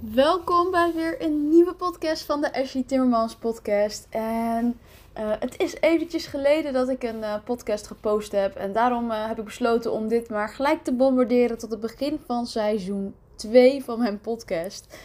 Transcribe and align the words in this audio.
Welkom 0.00 0.70
bij 0.70 0.92
weer 0.94 1.22
een 1.22 1.48
nieuwe 1.48 1.74
podcast 1.74 2.22
van 2.22 2.40
de 2.40 2.52
Ashley 2.52 2.82
Timmermans 2.82 3.34
podcast. 3.34 4.06
En 4.10 4.80
uh, 5.18 5.32
het 5.38 5.60
is 5.60 5.80
eventjes 5.80 6.26
geleden 6.26 6.72
dat 6.72 6.88
ik 6.88 7.02
een 7.02 7.18
uh, 7.18 7.34
podcast 7.44 7.86
gepost 7.86 8.32
heb. 8.32 8.54
En 8.54 8.72
daarom 8.72 9.10
uh, 9.10 9.26
heb 9.26 9.38
ik 9.38 9.44
besloten 9.44 9.92
om 9.92 10.08
dit 10.08 10.28
maar 10.28 10.48
gelijk 10.48 10.84
te 10.84 10.92
bombarderen 10.92 11.58
tot 11.58 11.70
het 11.70 11.80
begin 11.80 12.20
van 12.26 12.46
seizoen 12.46 13.14
2 13.34 13.84
van 13.84 13.98
mijn 13.98 14.20
podcast. 14.20 14.98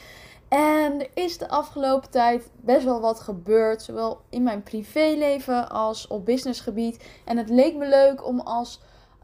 En 0.47 0.99
er 0.99 1.09
is 1.13 1.37
de 1.37 1.49
afgelopen 1.49 2.09
tijd 2.09 2.49
best 2.55 2.85
wel 2.85 3.01
wat 3.01 3.19
gebeurd, 3.19 3.81
zowel 3.81 4.21
in 4.29 4.43
mijn 4.43 4.63
privéleven 4.63 5.69
als 5.69 6.07
op 6.07 6.25
businessgebied. 6.25 7.03
En 7.25 7.37
het 7.37 7.49
leek 7.49 7.75
me 7.75 7.87
leuk 7.87 8.25
om 8.27 8.39
als, 8.39 8.79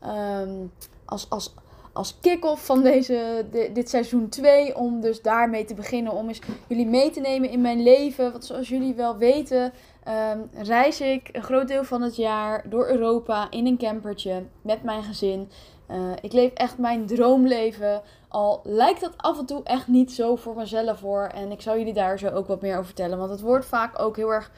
um, 0.05 0.71
als, 1.05 1.29
als 1.29 1.53
als 1.99 2.19
kick-off 2.21 2.65
van 2.65 2.83
deze, 2.83 3.45
dit 3.73 3.89
seizoen 3.89 4.29
2. 4.29 4.75
Om 4.75 5.01
dus 5.01 5.21
daarmee 5.21 5.65
te 5.65 5.73
beginnen. 5.73 6.13
Om 6.13 6.27
eens 6.27 6.41
jullie 6.67 6.85
mee 6.85 7.09
te 7.09 7.19
nemen 7.19 7.49
in 7.49 7.61
mijn 7.61 7.83
leven. 7.83 8.31
Want 8.31 8.45
zoals 8.45 8.69
jullie 8.69 8.93
wel 8.93 9.17
weten, 9.17 9.73
um, 10.07 10.49
reis 10.53 11.01
ik 11.01 11.29
een 11.31 11.43
groot 11.43 11.67
deel 11.67 11.83
van 11.83 12.01
het 12.01 12.15
jaar 12.15 12.69
door 12.69 12.87
Europa 12.87 13.47
in 13.49 13.65
een 13.65 13.77
campertje 13.77 14.43
met 14.61 14.83
mijn 14.83 15.03
gezin. 15.03 15.49
Uh, 15.91 16.11
ik 16.21 16.33
leef 16.33 16.53
echt 16.53 16.77
mijn 16.77 17.05
droomleven. 17.05 18.01
Al 18.27 18.61
lijkt 18.63 19.01
dat 19.01 19.13
af 19.17 19.39
en 19.39 19.45
toe 19.45 19.63
echt 19.63 19.87
niet 19.87 20.11
zo 20.11 20.35
voor 20.35 20.55
mezelf 20.55 20.99
voor. 20.99 21.29
En 21.33 21.51
ik 21.51 21.61
zal 21.61 21.77
jullie 21.77 21.93
daar 21.93 22.19
zo 22.19 22.27
ook 22.27 22.47
wat 22.47 22.61
meer 22.61 22.73
over 22.73 22.85
vertellen. 22.85 23.17
Want 23.17 23.29
het 23.29 23.41
wordt 23.41 23.65
vaak 23.65 23.99
ook 23.99 24.15
heel 24.15 24.33
erg 24.33 24.51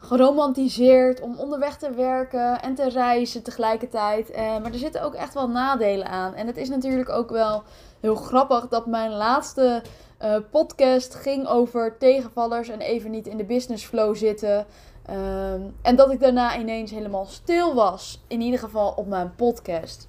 geromantiseerd 0.00 1.20
om 1.20 1.38
onderweg 1.38 1.76
te 1.76 1.90
werken 1.90 2.62
en 2.62 2.74
te 2.74 2.88
reizen 2.88 3.42
tegelijkertijd. 3.42 4.30
Eh, 4.30 4.42
maar 4.42 4.72
er 4.72 4.78
zitten 4.78 5.02
ook 5.02 5.14
echt 5.14 5.34
wel 5.34 5.48
nadelen 5.48 6.06
aan. 6.06 6.34
En 6.34 6.46
het 6.46 6.56
is 6.56 6.68
natuurlijk 6.68 7.08
ook 7.08 7.30
wel 7.30 7.62
heel 8.00 8.14
grappig 8.14 8.68
dat 8.68 8.86
mijn 8.86 9.10
laatste 9.10 9.82
uh, 10.22 10.36
podcast 10.50 11.14
ging 11.14 11.46
over 11.46 11.98
tegenvallers 11.98 12.68
en 12.68 12.80
even 12.80 13.10
niet 13.10 13.26
in 13.26 13.36
de 13.36 13.44
business 13.44 13.84
flow 13.84 14.16
zitten. 14.16 14.66
Ehm, 15.06 15.60
en 15.82 15.96
dat 15.96 16.12
ik 16.12 16.20
daarna 16.20 16.58
ineens 16.58 16.90
helemaal 16.90 17.26
stil 17.26 17.74
was. 17.74 18.22
In 18.26 18.40
ieder 18.40 18.60
geval 18.60 18.92
op 18.96 19.06
mijn 19.06 19.34
podcast. 19.34 20.08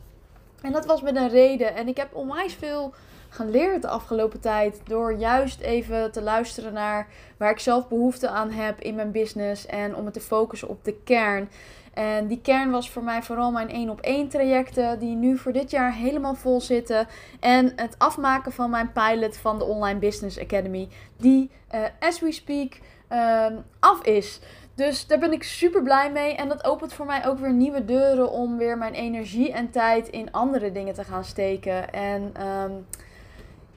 En 0.62 0.72
dat 0.72 0.86
was 0.86 1.02
met 1.02 1.16
een 1.16 1.30
reden. 1.30 1.76
En 1.76 1.88
ik 1.88 1.98
heb 1.98 2.16
onwijs 2.16 2.54
veel 2.54 2.94
geleerd 3.34 3.82
de 3.82 3.88
afgelopen 3.88 4.40
tijd. 4.40 4.82
Door 4.84 5.14
juist 5.14 5.60
even 5.60 6.12
te 6.12 6.22
luisteren 6.22 6.74
naar 6.74 7.08
waar 7.38 7.52
ik 7.52 7.60
zelf 7.60 7.88
behoefte 7.88 8.30
aan 8.30 8.52
heb 8.52 8.80
in 8.80 8.96
mijn 8.96 9.12
business. 9.12 9.66
En 9.66 9.96
om 9.96 10.04
me 10.04 10.12
te 10.12 10.20
focussen 10.20 10.68
op 10.68 10.84
de 10.84 10.96
kern. 11.04 11.50
En 11.94 12.28
die 12.28 12.42
kern 12.42 12.72
was 12.72 12.90
voor 12.90 13.04
mij 13.04 13.22
vooral 13.22 13.52
mijn 13.52 13.70
één 13.70 13.90
op 13.90 14.00
één 14.00 14.28
trajecten. 14.28 15.00
Die 15.00 15.16
nu 15.16 15.38
voor 15.38 15.52
dit 15.52 15.72
jaar 15.72 15.94
helemaal 15.94 16.36
vol 16.36 16.62
zitten. 16.62 17.08
En 17.40 17.74
het 17.76 17.96
afmaken 17.98 18.52
van 18.52 18.70
mijn 18.70 18.92
pilot 18.92 19.38
van 19.38 19.60
de 19.60 19.66
Online 19.66 20.00
Business 20.00 20.40
Academy. 20.40 20.88
Die, 21.18 21.52
uh, 21.76 21.80
as 22.00 22.20
we 22.20 22.32
speak, 22.32 22.80
uh, 23.12 23.46
af 23.80 24.04
is. 24.04 24.40
Dus 24.76 25.08
daar 25.08 25.20
ben 25.20 25.32
ik 25.32 25.44
super 25.44 25.84
blij 25.84 26.12
mee. 26.12 26.36
En 26.36 26.48
dat 26.48 26.64
opent 26.66 26.94
voor 26.94 27.06
mij 27.06 27.28
ook 27.28 27.40
weer 27.40 27.54
nieuwe 27.54 27.86
deuren 27.86 28.32
om 28.32 28.58
weer 28.58 28.78
mijn 28.78 28.94
energie 28.94 29.52
en 29.52 29.70
tijd 29.70 30.08
in 30.08 30.32
andere 30.32 30.72
dingen 30.72 30.94
te 30.94 31.04
gaan 31.04 31.24
steken. 31.24 31.94
En 31.94 32.34
um, 32.48 32.86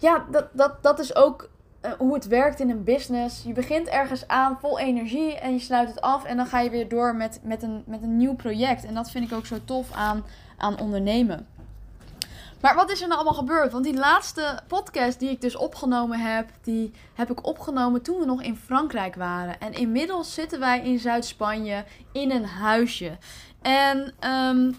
ja, 0.05 0.25
dat, 0.31 0.47
dat, 0.53 0.83
dat 0.83 0.99
is 0.99 1.15
ook 1.15 1.49
uh, 1.83 1.93
hoe 1.93 2.15
het 2.15 2.27
werkt 2.27 2.61
in 2.61 2.71
een 2.71 2.85
business. 2.85 3.43
Je 3.43 3.53
begint 3.53 3.89
ergens 3.89 4.29
aan 4.29 4.59
vol 4.61 4.79
energie 4.79 5.39
en 5.39 5.53
je 5.53 5.59
sluit 5.59 5.89
het 5.89 6.01
af. 6.01 6.25
En 6.25 6.37
dan 6.37 6.47
ga 6.47 6.61
je 6.61 6.71
weer 6.71 6.89
door 6.89 7.17
met, 7.17 7.41
met, 7.43 7.63
een, 7.63 7.83
met 7.87 8.03
een 8.03 8.17
nieuw 8.17 8.35
project. 8.35 8.85
En 8.85 8.95
dat 8.95 9.11
vind 9.11 9.31
ik 9.31 9.37
ook 9.37 9.47
zo 9.47 9.57
tof 9.65 9.93
aan, 9.93 10.25
aan 10.57 10.79
ondernemen. 10.79 11.47
Maar 12.61 12.75
wat 12.75 12.91
is 12.91 13.01
er 13.01 13.09
nou 13.09 13.21
allemaal 13.21 13.39
gebeurd? 13.39 13.73
Want 13.73 13.85
die 13.85 13.97
laatste 13.97 14.61
podcast 14.69 15.19
die 15.19 15.31
ik 15.31 15.41
dus 15.41 15.57
opgenomen 15.57 16.19
heb, 16.19 16.49
die 16.63 16.93
heb 17.15 17.31
ik 17.31 17.47
opgenomen 17.47 18.03
toen 18.03 18.19
we 18.19 18.25
nog 18.25 18.43
in 18.43 18.57
Frankrijk 18.57 19.15
waren. 19.15 19.61
En 19.61 19.73
inmiddels 19.73 20.35
zitten 20.35 20.61
wij 20.61 20.81
in 20.81 20.99
Zuid-Spanje 20.99 21.85
in 22.13 22.31
een 22.31 22.47
huisje. 22.47 23.19
En 23.63 24.15
um, 24.31 24.77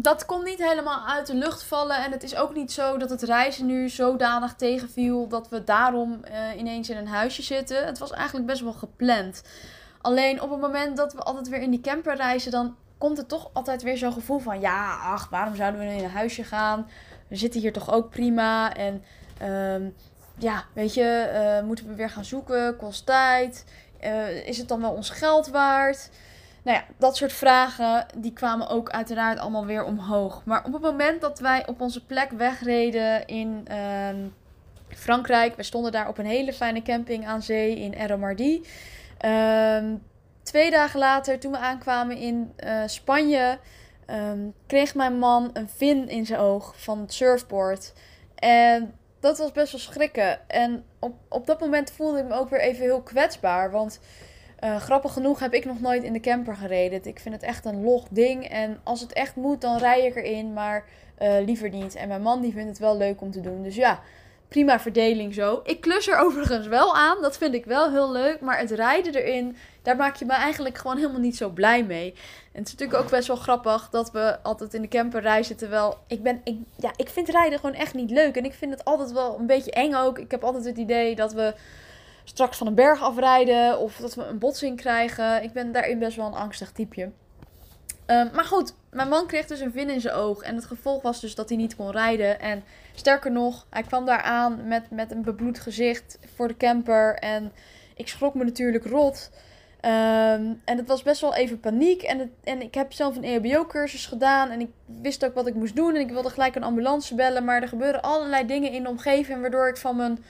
dat 0.00 0.26
komt 0.26 0.44
niet 0.44 0.64
helemaal 0.64 1.06
uit 1.06 1.26
de 1.26 1.34
lucht 1.34 1.62
vallen. 1.62 2.04
En 2.04 2.10
het 2.10 2.22
is 2.22 2.36
ook 2.36 2.54
niet 2.54 2.72
zo 2.72 2.96
dat 2.96 3.10
het 3.10 3.22
reizen 3.22 3.66
nu 3.66 3.88
zodanig 3.88 4.54
tegenviel 4.54 5.28
dat 5.28 5.48
we 5.48 5.64
daarom 5.64 6.20
uh, 6.24 6.58
ineens 6.58 6.90
in 6.90 6.96
een 6.96 7.08
huisje 7.08 7.42
zitten. 7.42 7.86
Het 7.86 7.98
was 7.98 8.12
eigenlijk 8.12 8.46
best 8.46 8.62
wel 8.62 8.72
gepland. 8.72 9.42
Alleen 10.00 10.42
op 10.42 10.50
het 10.50 10.60
moment 10.60 10.96
dat 10.96 11.12
we 11.12 11.22
altijd 11.22 11.48
weer 11.48 11.60
in 11.60 11.70
die 11.70 11.80
camper 11.80 12.16
reizen, 12.16 12.50
dan 12.50 12.76
komt 12.98 13.18
er 13.18 13.26
toch 13.26 13.50
altijd 13.52 13.82
weer 13.82 13.96
zo'n 13.96 14.12
gevoel 14.12 14.38
van: 14.38 14.60
ja, 14.60 14.96
ach, 14.96 15.28
waarom 15.28 15.54
zouden 15.54 15.80
we 15.80 15.86
nu 15.86 15.92
in 15.92 16.04
een 16.04 16.10
huisje 16.10 16.44
gaan? 16.44 16.88
We 17.28 17.36
zitten 17.36 17.60
hier 17.60 17.72
toch 17.72 17.92
ook 17.92 18.10
prima. 18.10 18.74
En 18.74 19.04
um, 19.74 19.94
ja, 20.38 20.64
weet 20.72 20.94
je, 20.94 21.30
uh, 21.60 21.66
moeten 21.66 21.86
we 21.86 21.94
weer 21.94 22.10
gaan 22.10 22.24
zoeken? 22.24 22.76
Kost 22.76 23.06
tijd. 23.06 23.64
Uh, 24.04 24.46
is 24.46 24.58
het 24.58 24.68
dan 24.68 24.80
wel 24.80 24.92
ons 24.92 25.10
geld 25.10 25.48
waard? 25.48 26.10
Nou 26.62 26.76
ja, 26.76 26.84
dat 26.98 27.16
soort 27.16 27.32
vragen 27.32 28.06
die 28.16 28.32
kwamen 28.32 28.68
ook 28.68 28.90
uiteraard 28.90 29.38
allemaal 29.38 29.66
weer 29.66 29.84
omhoog. 29.84 30.42
Maar 30.44 30.64
op 30.64 30.72
het 30.72 30.82
moment 30.82 31.20
dat 31.20 31.38
wij 31.38 31.66
op 31.66 31.80
onze 31.80 32.04
plek 32.04 32.30
wegreden 32.30 33.26
in 33.26 33.66
uh, 33.70 34.08
Frankrijk, 34.88 35.56
we 35.56 35.62
stonden 35.62 35.92
daar 35.92 36.08
op 36.08 36.18
een 36.18 36.26
hele 36.26 36.52
fijne 36.52 36.82
camping 36.82 37.26
aan 37.26 37.42
zee 37.42 37.78
in 37.78 37.92
Eromardi. 37.92 38.66
Uh, 39.24 39.84
twee 40.42 40.70
dagen 40.70 40.98
later, 40.98 41.38
toen 41.38 41.52
we 41.52 41.58
aankwamen 41.58 42.16
in 42.16 42.52
uh, 42.64 42.82
Spanje, 42.86 43.58
um, 44.10 44.54
kreeg 44.66 44.94
mijn 44.94 45.18
man 45.18 45.50
een 45.52 45.68
vin 45.68 46.08
in 46.08 46.26
zijn 46.26 46.40
oog 46.40 46.74
van 46.76 47.00
het 47.00 47.12
surfboard. 47.12 47.92
En 48.34 48.94
dat 49.20 49.38
was 49.38 49.52
best 49.52 49.72
wel 49.72 49.80
schrikken. 49.80 50.48
En 50.48 50.84
op, 50.98 51.14
op 51.28 51.46
dat 51.46 51.60
moment 51.60 51.90
voelde 51.90 52.18
ik 52.18 52.24
me 52.24 52.34
ook 52.34 52.48
weer 52.48 52.60
even 52.60 52.82
heel 52.82 53.02
kwetsbaar. 53.02 53.70
Want 53.70 54.00
uh, 54.64 54.76
grappig 54.76 55.12
genoeg 55.12 55.38
heb 55.38 55.54
ik 55.54 55.64
nog 55.64 55.80
nooit 55.80 56.02
in 56.02 56.12
de 56.12 56.20
camper 56.20 56.56
gereden. 56.56 57.04
Ik 57.04 57.20
vind 57.20 57.34
het 57.34 57.44
echt 57.44 57.64
een 57.64 57.82
log 57.82 58.06
ding. 58.10 58.48
En 58.48 58.80
als 58.82 59.00
het 59.00 59.12
echt 59.12 59.36
moet, 59.36 59.60
dan 59.60 59.78
rij 59.78 60.06
ik 60.06 60.16
erin. 60.16 60.52
Maar 60.52 60.84
uh, 61.22 61.34
liever 61.44 61.70
niet. 61.70 61.94
En 61.94 62.08
mijn 62.08 62.22
man 62.22 62.40
die 62.40 62.52
vindt 62.52 62.68
het 62.68 62.78
wel 62.78 62.96
leuk 62.96 63.20
om 63.20 63.30
te 63.30 63.40
doen. 63.40 63.62
Dus 63.62 63.74
ja, 63.74 64.00
prima 64.48 64.80
verdeling 64.80 65.34
zo. 65.34 65.60
Ik 65.64 65.80
klus 65.80 66.08
er 66.08 66.18
overigens 66.24 66.66
wel 66.66 66.96
aan. 66.96 67.22
Dat 67.22 67.38
vind 67.38 67.54
ik 67.54 67.64
wel 67.64 67.90
heel 67.90 68.12
leuk. 68.12 68.40
Maar 68.40 68.58
het 68.58 68.70
rijden 68.70 69.14
erin, 69.14 69.56
daar 69.82 69.96
maak 69.96 70.16
je 70.16 70.24
me 70.24 70.32
eigenlijk 70.32 70.78
gewoon 70.78 70.96
helemaal 70.96 71.20
niet 71.20 71.36
zo 71.36 71.48
blij 71.48 71.84
mee. 71.84 72.10
En 72.52 72.58
het 72.58 72.66
is 72.66 72.72
natuurlijk 72.72 73.02
ook 73.02 73.10
best 73.10 73.28
wel 73.28 73.36
grappig 73.36 73.88
dat 73.90 74.10
we 74.10 74.42
altijd 74.42 74.74
in 74.74 74.82
de 74.82 74.88
camper 74.88 75.20
reizen. 75.20 75.56
Terwijl 75.56 75.98
ik 76.06 76.22
ben, 76.22 76.40
ik, 76.44 76.56
ja, 76.76 76.92
ik 76.96 77.08
vind 77.08 77.28
rijden 77.28 77.58
gewoon 77.58 77.74
echt 77.74 77.94
niet 77.94 78.10
leuk. 78.10 78.36
En 78.36 78.44
ik 78.44 78.54
vind 78.54 78.70
het 78.70 78.84
altijd 78.84 79.12
wel 79.12 79.38
een 79.38 79.46
beetje 79.46 79.70
eng 79.70 79.94
ook. 79.94 80.18
Ik 80.18 80.30
heb 80.30 80.44
altijd 80.44 80.64
het 80.64 80.76
idee 80.76 81.14
dat 81.14 81.32
we 81.32 81.54
straks 82.28 82.56
van 82.56 82.66
een 82.66 82.74
berg 82.74 83.02
afrijden 83.02 83.78
of 83.78 83.96
dat 83.96 84.14
we 84.14 84.24
een 84.24 84.38
botsing 84.38 84.76
krijgen. 84.76 85.42
Ik 85.42 85.52
ben 85.52 85.72
daarin 85.72 85.98
best 85.98 86.16
wel 86.16 86.26
een 86.26 86.32
angstig 86.32 86.72
typeje. 86.72 87.10
Um, 88.06 88.30
maar 88.34 88.44
goed, 88.44 88.74
mijn 88.90 89.08
man 89.08 89.26
kreeg 89.26 89.46
dus 89.46 89.60
een 89.60 89.72
vin 89.72 89.90
in 89.90 90.00
zijn 90.00 90.14
oog. 90.14 90.42
En 90.42 90.54
het 90.54 90.64
gevolg 90.64 91.02
was 91.02 91.20
dus 91.20 91.34
dat 91.34 91.48
hij 91.48 91.58
niet 91.58 91.76
kon 91.76 91.90
rijden. 91.90 92.40
En 92.40 92.64
sterker 92.94 93.32
nog, 93.32 93.66
hij 93.70 93.82
kwam 93.82 94.04
daar 94.04 94.22
aan 94.22 94.66
met, 94.66 94.90
met 94.90 95.10
een 95.10 95.22
bebloed 95.22 95.58
gezicht 95.58 96.18
voor 96.34 96.48
de 96.48 96.56
camper. 96.56 97.14
En 97.14 97.52
ik 97.94 98.08
schrok 98.08 98.34
me 98.34 98.44
natuurlijk 98.44 98.86
rot. 98.86 99.30
Um, 99.84 100.60
en 100.64 100.76
het 100.76 100.88
was 100.88 101.02
best 101.02 101.20
wel 101.20 101.34
even 101.34 101.60
paniek. 101.60 102.02
En, 102.02 102.32
en 102.44 102.62
ik 102.62 102.74
heb 102.74 102.92
zelf 102.92 103.16
een 103.16 103.24
EHBO-cursus 103.24 104.06
gedaan. 104.06 104.50
En 104.50 104.60
ik 104.60 104.70
wist 105.02 105.24
ook 105.24 105.34
wat 105.34 105.46
ik 105.46 105.54
moest 105.54 105.76
doen. 105.76 105.94
En 105.94 106.00
ik 106.00 106.10
wilde 106.10 106.30
gelijk 106.30 106.54
een 106.54 106.62
ambulance 106.62 107.14
bellen. 107.14 107.44
Maar 107.44 107.62
er 107.62 107.68
gebeuren 107.68 108.02
allerlei 108.02 108.46
dingen 108.46 108.72
in 108.72 108.82
de 108.82 108.88
omgeving. 108.88 109.40
Waardoor 109.40 109.68
ik 109.68 109.76
van 109.76 109.96
mijn 109.96 110.24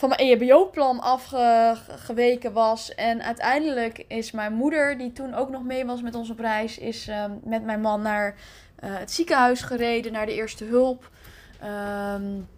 van 0.00 0.08
mijn 0.08 0.20
EHBO-plan 0.20 1.00
afgeweken 1.00 2.52
was. 2.52 2.94
En 2.94 3.22
uiteindelijk 3.22 4.04
is 4.08 4.30
mijn 4.30 4.52
moeder, 4.52 4.98
die 4.98 5.12
toen 5.12 5.34
ook 5.34 5.50
nog 5.50 5.62
mee 5.62 5.84
was 5.84 6.02
met 6.02 6.14
op 6.14 6.38
reis, 6.38 6.78
is 6.78 7.08
um, 7.08 7.40
met 7.44 7.64
mijn 7.64 7.80
man 7.80 8.02
naar 8.02 8.34
uh, 8.84 8.98
het 8.98 9.10
ziekenhuis 9.10 9.62
gereden, 9.62 10.12
naar 10.12 10.26
de 10.26 10.34
eerste 10.34 10.64
hulp. 10.64 11.10
Um, 12.14 12.48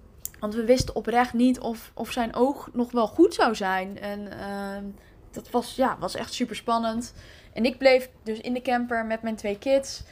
want 0.41 0.55
we 0.55 0.65
wisten 0.65 0.95
oprecht 0.95 1.33
niet 1.33 1.61
of, 1.61 1.91
of 1.95 2.11
zijn 2.11 2.35
oog 2.35 2.71
nog 2.73 2.93
wel 2.93 3.07
goed 3.07 3.35
zou 3.35 3.55
zijn. 3.55 4.01
En 4.01 4.21
uh, 4.21 4.91
dat 5.31 5.51
was, 5.51 5.75
ja, 5.77 5.97
was 5.99 6.15
echt 6.15 6.33
super 6.33 6.57
spannend. 6.57 7.15
En 7.53 7.65
ik 7.65 7.79
bleef 7.79 8.11
dus 8.23 8.41
in 8.41 8.53
de 8.53 8.63
camper 8.63 9.07
met 9.07 9.23
mijn 9.23 9.37
twee 9.37 9.59
kids. 9.59 10.03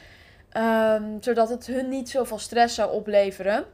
Zodat 1.19 1.49
het 1.49 1.65
hun 1.65 1.89
niet 1.89 2.09
zoveel 2.09 2.39
stress 2.39 2.75
zou 2.75 2.91
opleveren. 2.91 3.65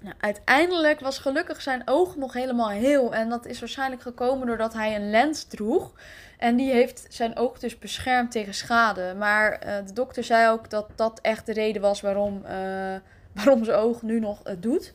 Nou, 0.00 0.14
uiteindelijk 0.20 1.00
was 1.00 1.18
gelukkig 1.18 1.62
zijn 1.62 1.82
oog 1.84 2.16
nog 2.16 2.32
helemaal 2.32 2.70
heel. 2.70 3.14
En 3.14 3.28
dat 3.28 3.46
is 3.46 3.60
waarschijnlijk 3.60 4.02
gekomen 4.02 4.46
doordat 4.46 4.72
hij 4.72 4.96
een 4.96 5.10
lens 5.10 5.44
droeg. 5.44 5.92
En 6.38 6.56
die 6.56 6.70
heeft 6.72 7.06
zijn 7.08 7.36
oog 7.36 7.58
dus 7.58 7.78
beschermd 7.78 8.30
tegen 8.30 8.54
schade. 8.54 9.14
Maar 9.18 9.52
uh, 9.66 9.86
de 9.86 9.92
dokter 9.92 10.24
zei 10.24 10.50
ook 10.50 10.70
dat 10.70 10.86
dat 10.96 11.20
echt 11.20 11.46
de 11.46 11.52
reden 11.52 11.82
was 11.82 12.00
waarom, 12.00 12.42
uh, 12.44 12.50
waarom 13.36 13.64
zijn 13.64 13.78
oog 13.78 14.02
nu 14.02 14.20
nog 14.20 14.40
het 14.44 14.62
doet. 14.62 14.92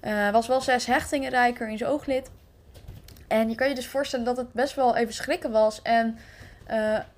Hij 0.00 0.26
uh, 0.26 0.32
was 0.32 0.46
wel 0.46 0.60
zes 0.60 0.86
hechtingen 0.86 1.30
rijker 1.30 1.68
in 1.68 1.78
zijn 1.78 1.90
ooglid. 1.90 2.30
En 3.28 3.48
je 3.48 3.54
kan 3.54 3.68
je 3.68 3.74
dus 3.74 3.86
voorstellen 3.86 4.24
dat 4.24 4.36
het 4.36 4.52
best 4.52 4.74
wel 4.74 4.96
even 4.96 5.14
schrikken 5.14 5.50
was. 5.50 5.82
En 5.82 6.18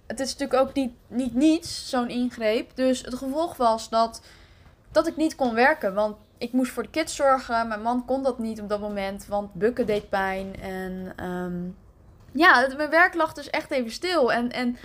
het 0.07 0.21
is 0.21 0.37
natuurlijk 0.37 0.61
ook 0.61 0.75
niet, 0.75 0.93
niet 1.09 1.35
niets, 1.35 1.89
zo'n 1.89 2.09
ingreep. 2.09 2.71
Dus 2.75 3.03
het 3.03 3.15
gevolg 3.15 3.57
was 3.57 3.89
dat, 3.89 4.23
dat 4.93 5.07
ik 5.07 5.17
niet 5.17 5.35
kon 5.35 5.55
werken. 5.55 5.95
Want 5.95 6.17
ik 6.41 6.53
moest 6.53 6.73
voor 6.73 6.83
de 6.83 6.91
kids 6.91 7.17
zorgen. 7.17 7.69
Mijn 7.69 7.83
man 7.83 8.05
kon 8.05 8.23
dat 8.23 8.39
niet 8.39 8.61
op 8.61 8.69
dat 8.69 8.81
moment, 8.81 9.27
want 9.27 9.55
bukken 9.55 9.87
deed 9.87 10.09
pijn. 10.09 10.61
En 10.61 11.13
ehm, 11.17 11.59
ja, 12.33 12.69
mijn 12.77 12.91
werk 12.91 13.15
lag 13.15 13.33
dus 13.33 13.51
echt 13.51 13.71
even 13.71 13.91
stil. 13.91 14.33
En, 14.33 14.53
en 14.53 14.77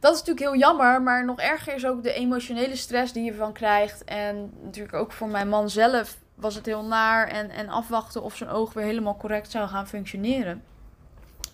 dat 0.00 0.12
is 0.14 0.18
natuurlijk 0.18 0.46
heel 0.46 0.60
jammer, 0.60 1.02
maar 1.02 1.24
nog 1.24 1.40
erger 1.40 1.74
is 1.74 1.86
ook 1.86 2.02
de 2.02 2.12
emotionele 2.12 2.76
stress 2.76 3.12
die 3.12 3.24
je 3.24 3.34
van 3.34 3.52
krijgt. 3.52 4.04
En 4.04 4.52
natuurlijk 4.62 4.94
ook 4.94 5.12
voor 5.12 5.28
mijn 5.28 5.48
man 5.48 5.70
zelf 5.70 6.16
was 6.34 6.54
het 6.54 6.66
heel 6.66 6.84
naar 6.84 7.28
en, 7.28 7.50
en 7.50 7.68
afwachten 7.68 8.22
of 8.22 8.36
zijn 8.36 8.50
oog 8.50 8.72
weer 8.72 8.84
helemaal 8.84 9.16
correct 9.16 9.50
zou 9.50 9.68
gaan 9.68 9.88
functioneren. 9.88 10.62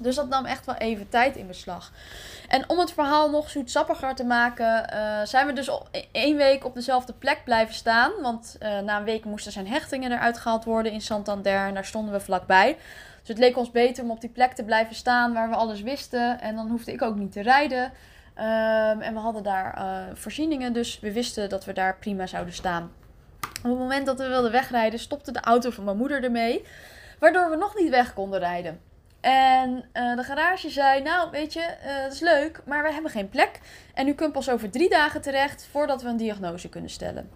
Dus 0.00 0.14
dat 0.14 0.28
nam 0.28 0.44
echt 0.44 0.66
wel 0.66 0.74
even 0.74 1.08
tijd 1.08 1.36
in 1.36 1.46
beslag. 1.46 1.92
En 2.48 2.68
om 2.68 2.78
het 2.78 2.92
verhaal 2.92 3.30
nog 3.30 3.50
zoetsappiger 3.50 4.14
te 4.14 4.24
maken, 4.24 4.90
uh, 4.94 5.20
zijn 5.24 5.46
we 5.46 5.52
dus 5.52 5.70
één 6.12 6.36
week 6.36 6.64
op 6.64 6.74
dezelfde 6.74 7.12
plek 7.12 7.40
blijven 7.44 7.74
staan. 7.74 8.12
Want 8.22 8.56
uh, 8.62 8.78
na 8.78 8.98
een 8.98 9.04
week 9.04 9.24
moesten 9.24 9.52
zijn 9.52 9.66
hechtingen 9.66 10.12
eruit 10.12 10.38
gehaald 10.38 10.64
worden 10.64 10.92
in 10.92 11.00
Santander. 11.00 11.66
En 11.66 11.74
daar 11.74 11.84
stonden 11.84 12.12
we 12.12 12.20
vlakbij. 12.20 12.76
Dus 13.18 13.28
het 13.28 13.38
leek 13.38 13.56
ons 13.56 13.70
beter 13.70 14.04
om 14.04 14.10
op 14.10 14.20
die 14.20 14.30
plek 14.30 14.52
te 14.52 14.64
blijven 14.64 14.94
staan 14.94 15.32
waar 15.32 15.48
we 15.48 15.54
alles 15.54 15.80
wisten. 15.80 16.40
En 16.40 16.56
dan 16.56 16.68
hoefde 16.68 16.92
ik 16.92 17.02
ook 17.02 17.16
niet 17.16 17.32
te 17.32 17.42
rijden. 17.42 17.82
Um, 17.82 19.00
en 19.00 19.14
we 19.14 19.18
hadden 19.18 19.42
daar 19.42 19.78
uh, 19.78 20.14
voorzieningen, 20.14 20.72
dus 20.72 21.00
we 21.00 21.12
wisten 21.12 21.48
dat 21.48 21.64
we 21.64 21.72
daar 21.72 21.96
prima 21.96 22.26
zouden 22.26 22.54
staan. 22.54 22.92
Op 23.40 23.70
het 23.70 23.78
moment 23.78 24.06
dat 24.06 24.18
we 24.18 24.28
wilden 24.28 24.52
wegrijden, 24.52 24.98
stopte 24.98 25.32
de 25.32 25.40
auto 25.40 25.70
van 25.70 25.84
mijn 25.84 25.96
moeder 25.96 26.24
ermee. 26.24 26.64
Waardoor 27.18 27.50
we 27.50 27.56
nog 27.56 27.74
niet 27.76 27.90
weg 27.90 28.14
konden 28.14 28.38
rijden. 28.38 28.80
En 29.28 29.84
uh, 29.94 30.16
de 30.16 30.22
garage 30.22 30.70
zei: 30.70 31.02
Nou, 31.02 31.30
weet 31.30 31.52
je, 31.52 31.60
uh, 31.86 32.02
dat 32.02 32.12
is 32.12 32.20
leuk, 32.20 32.60
maar 32.64 32.82
we 32.82 32.92
hebben 32.92 33.10
geen 33.10 33.28
plek. 33.28 33.60
En 33.94 34.08
u 34.08 34.12
kunt 34.12 34.32
pas 34.32 34.50
over 34.50 34.70
drie 34.70 34.88
dagen 34.88 35.20
terecht 35.20 35.68
voordat 35.70 36.02
we 36.02 36.08
een 36.08 36.16
diagnose 36.16 36.68
kunnen 36.68 36.90
stellen. 36.90 37.30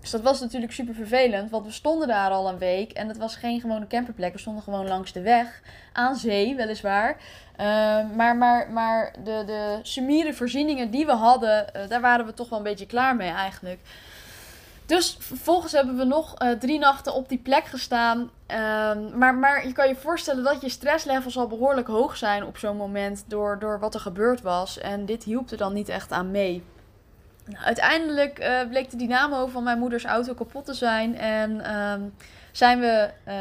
Dus 0.00 0.10
dat 0.10 0.20
was 0.20 0.40
natuurlijk 0.40 0.72
super 0.72 0.94
vervelend, 0.94 1.50
want 1.50 1.66
we 1.66 1.72
stonden 1.72 2.08
daar 2.08 2.30
al 2.30 2.48
een 2.48 2.58
week 2.58 2.92
en 2.92 3.08
het 3.08 3.16
was 3.16 3.36
geen 3.36 3.60
gewone 3.60 3.86
camperplek. 3.86 4.32
We 4.32 4.38
stonden 4.38 4.62
gewoon 4.62 4.88
langs 4.88 5.12
de 5.12 5.20
weg, 5.20 5.62
aan 5.92 6.16
zee 6.16 6.54
weliswaar. 6.56 7.16
Uh, 7.60 7.66
maar 8.16 8.36
maar, 8.36 8.70
maar 8.70 9.14
de, 9.24 9.42
de 9.46 10.32
voorzieningen 10.34 10.90
die 10.90 11.06
we 11.06 11.12
hadden, 11.12 11.66
uh, 11.76 11.88
daar 11.88 12.00
waren 12.00 12.26
we 12.26 12.34
toch 12.34 12.48
wel 12.48 12.58
een 12.58 12.64
beetje 12.64 12.86
klaar 12.86 13.16
mee 13.16 13.30
eigenlijk. 13.30 13.80
Dus 14.86 15.16
vervolgens 15.20 15.72
hebben 15.72 15.96
we 15.96 16.04
nog 16.04 16.42
uh, 16.42 16.50
drie 16.50 16.78
nachten 16.78 17.14
op 17.14 17.28
die 17.28 17.38
plek 17.38 17.64
gestaan. 17.64 18.30
Ehm, 18.46 19.18
maar, 19.18 19.34
maar 19.34 19.66
je 19.66 19.72
kan 19.72 19.88
je 19.88 19.96
voorstellen 19.96 20.44
dat 20.44 20.60
je 20.60 20.68
stresslevels 20.68 21.36
al 21.36 21.46
behoorlijk 21.46 21.86
hoog 21.86 22.16
zijn 22.16 22.44
op 22.44 22.58
zo'n 22.58 22.76
moment 22.76 23.24
door, 23.26 23.58
door 23.58 23.78
wat 23.78 23.94
er 23.94 24.00
gebeurd 24.00 24.42
was. 24.42 24.78
En 24.78 25.06
dit 25.06 25.24
hielp 25.24 25.50
er 25.50 25.56
dan 25.56 25.72
niet 25.72 25.88
echt 25.88 26.12
aan 26.12 26.30
mee. 26.30 26.62
Nou, 27.44 27.64
uiteindelijk 27.64 28.38
uh, 28.38 28.68
bleek 28.68 28.90
de 28.90 28.96
dynamo 28.96 29.46
van 29.46 29.62
mijn 29.62 29.78
moeders 29.78 30.04
auto 30.04 30.34
kapot 30.34 30.64
te 30.64 30.74
zijn. 30.74 31.18
En 31.18 31.74
um, 31.74 32.14
zijn 32.52 32.80
we 32.80 33.10
uh, 33.26 33.34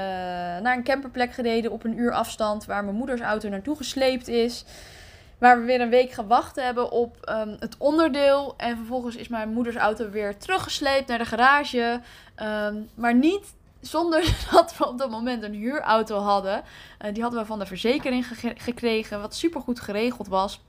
naar 0.61 0.77
een 0.77 0.83
camperplek 0.83 1.33
gereden 1.33 1.71
op 1.71 1.83
een 1.83 1.97
uur 1.97 2.11
afstand 2.11 2.65
waar 2.65 2.83
mijn 2.83 2.95
moeders 2.95 3.21
auto 3.21 3.49
naartoe 3.49 3.75
gesleept 3.75 4.27
is. 4.27 4.65
Waar 5.43 5.59
we 5.59 5.65
weer 5.65 5.81
een 5.81 5.89
week 5.89 6.11
gewacht 6.11 6.55
hebben 6.55 6.91
op 6.91 7.17
um, 7.29 7.55
het 7.59 7.75
onderdeel. 7.77 8.53
En 8.57 8.77
vervolgens 8.77 9.15
is 9.15 9.27
mijn 9.27 9.49
moeders 9.49 9.75
auto 9.75 10.09
weer 10.09 10.37
teruggesleept 10.37 11.07
naar 11.07 11.17
de 11.17 11.25
garage. 11.25 12.01
Um, 12.41 12.89
maar 12.95 13.15
niet 13.15 13.53
zonder 13.81 14.35
dat 14.51 14.77
we 14.77 14.87
op 14.87 14.97
dat 14.97 15.09
moment 15.09 15.43
een 15.43 15.53
huurauto 15.53 16.19
hadden. 16.19 16.63
Uh, 17.01 17.13
die 17.13 17.21
hadden 17.21 17.41
we 17.41 17.45
van 17.45 17.59
de 17.59 17.65
verzekering 17.65 18.27
ge 18.27 18.53
gekregen, 18.57 19.21
wat 19.21 19.35
supergoed 19.35 19.79
geregeld 19.79 20.27
was. 20.27 20.61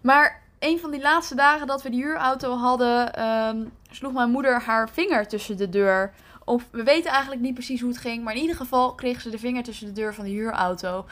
Maar 0.00 0.42
een 0.58 0.78
van 0.78 0.90
die 0.90 1.00
laatste 1.00 1.34
dagen 1.34 1.66
dat 1.66 1.82
we 1.82 1.90
die 1.90 2.02
huurauto 2.02 2.56
hadden, 2.56 3.26
um, 3.26 3.72
sloeg 3.90 4.12
mijn 4.12 4.30
moeder 4.30 4.60
haar 4.60 4.90
vinger 4.90 5.28
tussen 5.28 5.56
de 5.56 5.68
deur. 5.68 6.12
Of 6.44 6.68
we 6.70 6.82
weten 6.82 7.10
eigenlijk 7.10 7.40
niet 7.42 7.54
precies 7.54 7.80
hoe 7.80 7.90
het 7.90 7.98
ging, 7.98 8.24
maar 8.24 8.34
in 8.34 8.40
ieder 8.40 8.56
geval 8.56 8.94
kreeg 8.94 9.20
ze 9.20 9.30
de 9.30 9.38
vinger 9.38 9.62
tussen 9.62 9.86
de 9.86 9.92
deur 9.92 10.14
van 10.14 10.24
de 10.24 10.30
huurauto. 10.30 11.06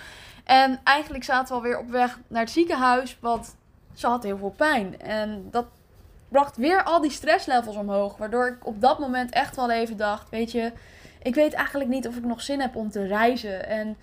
En 0.50 0.81
eigenlijk 0.85 1.25
zaten 1.25 1.49
we 1.49 1.55
alweer 1.55 1.79
op 1.79 1.91
weg 1.91 2.19
naar 2.29 2.41
het 2.41 2.50
ziekenhuis, 2.50 3.19
want 3.20 3.56
ze 3.94 4.06
had 4.06 4.23
heel 4.23 4.38
veel 4.38 4.55
pijn. 4.56 5.00
En 5.00 5.49
dat 5.50 5.67
bracht 6.29 6.56
weer 6.56 6.82
al 6.82 7.00
die 7.00 7.11
stresslevels 7.11 7.76
omhoog, 7.76 8.17
waardoor 8.17 8.47
ik 8.47 8.67
op 8.67 8.81
dat 8.81 8.99
moment 8.99 9.31
echt 9.31 9.56
wel 9.56 9.70
even 9.70 9.97
dacht, 9.97 10.31
weet 10.31 10.52
je, 10.52 10.73
ik 11.23 11.35
weet 11.35 11.52
eigenlijk 11.52 11.91
niet 11.91 12.08
of 12.08 12.17
ik 12.17 12.25
nog 12.25 12.41
zin 12.41 12.61
heb 12.61 12.76
om 12.76 12.91
te 12.91 13.06
reizen. 13.06 13.67
En 13.67 13.97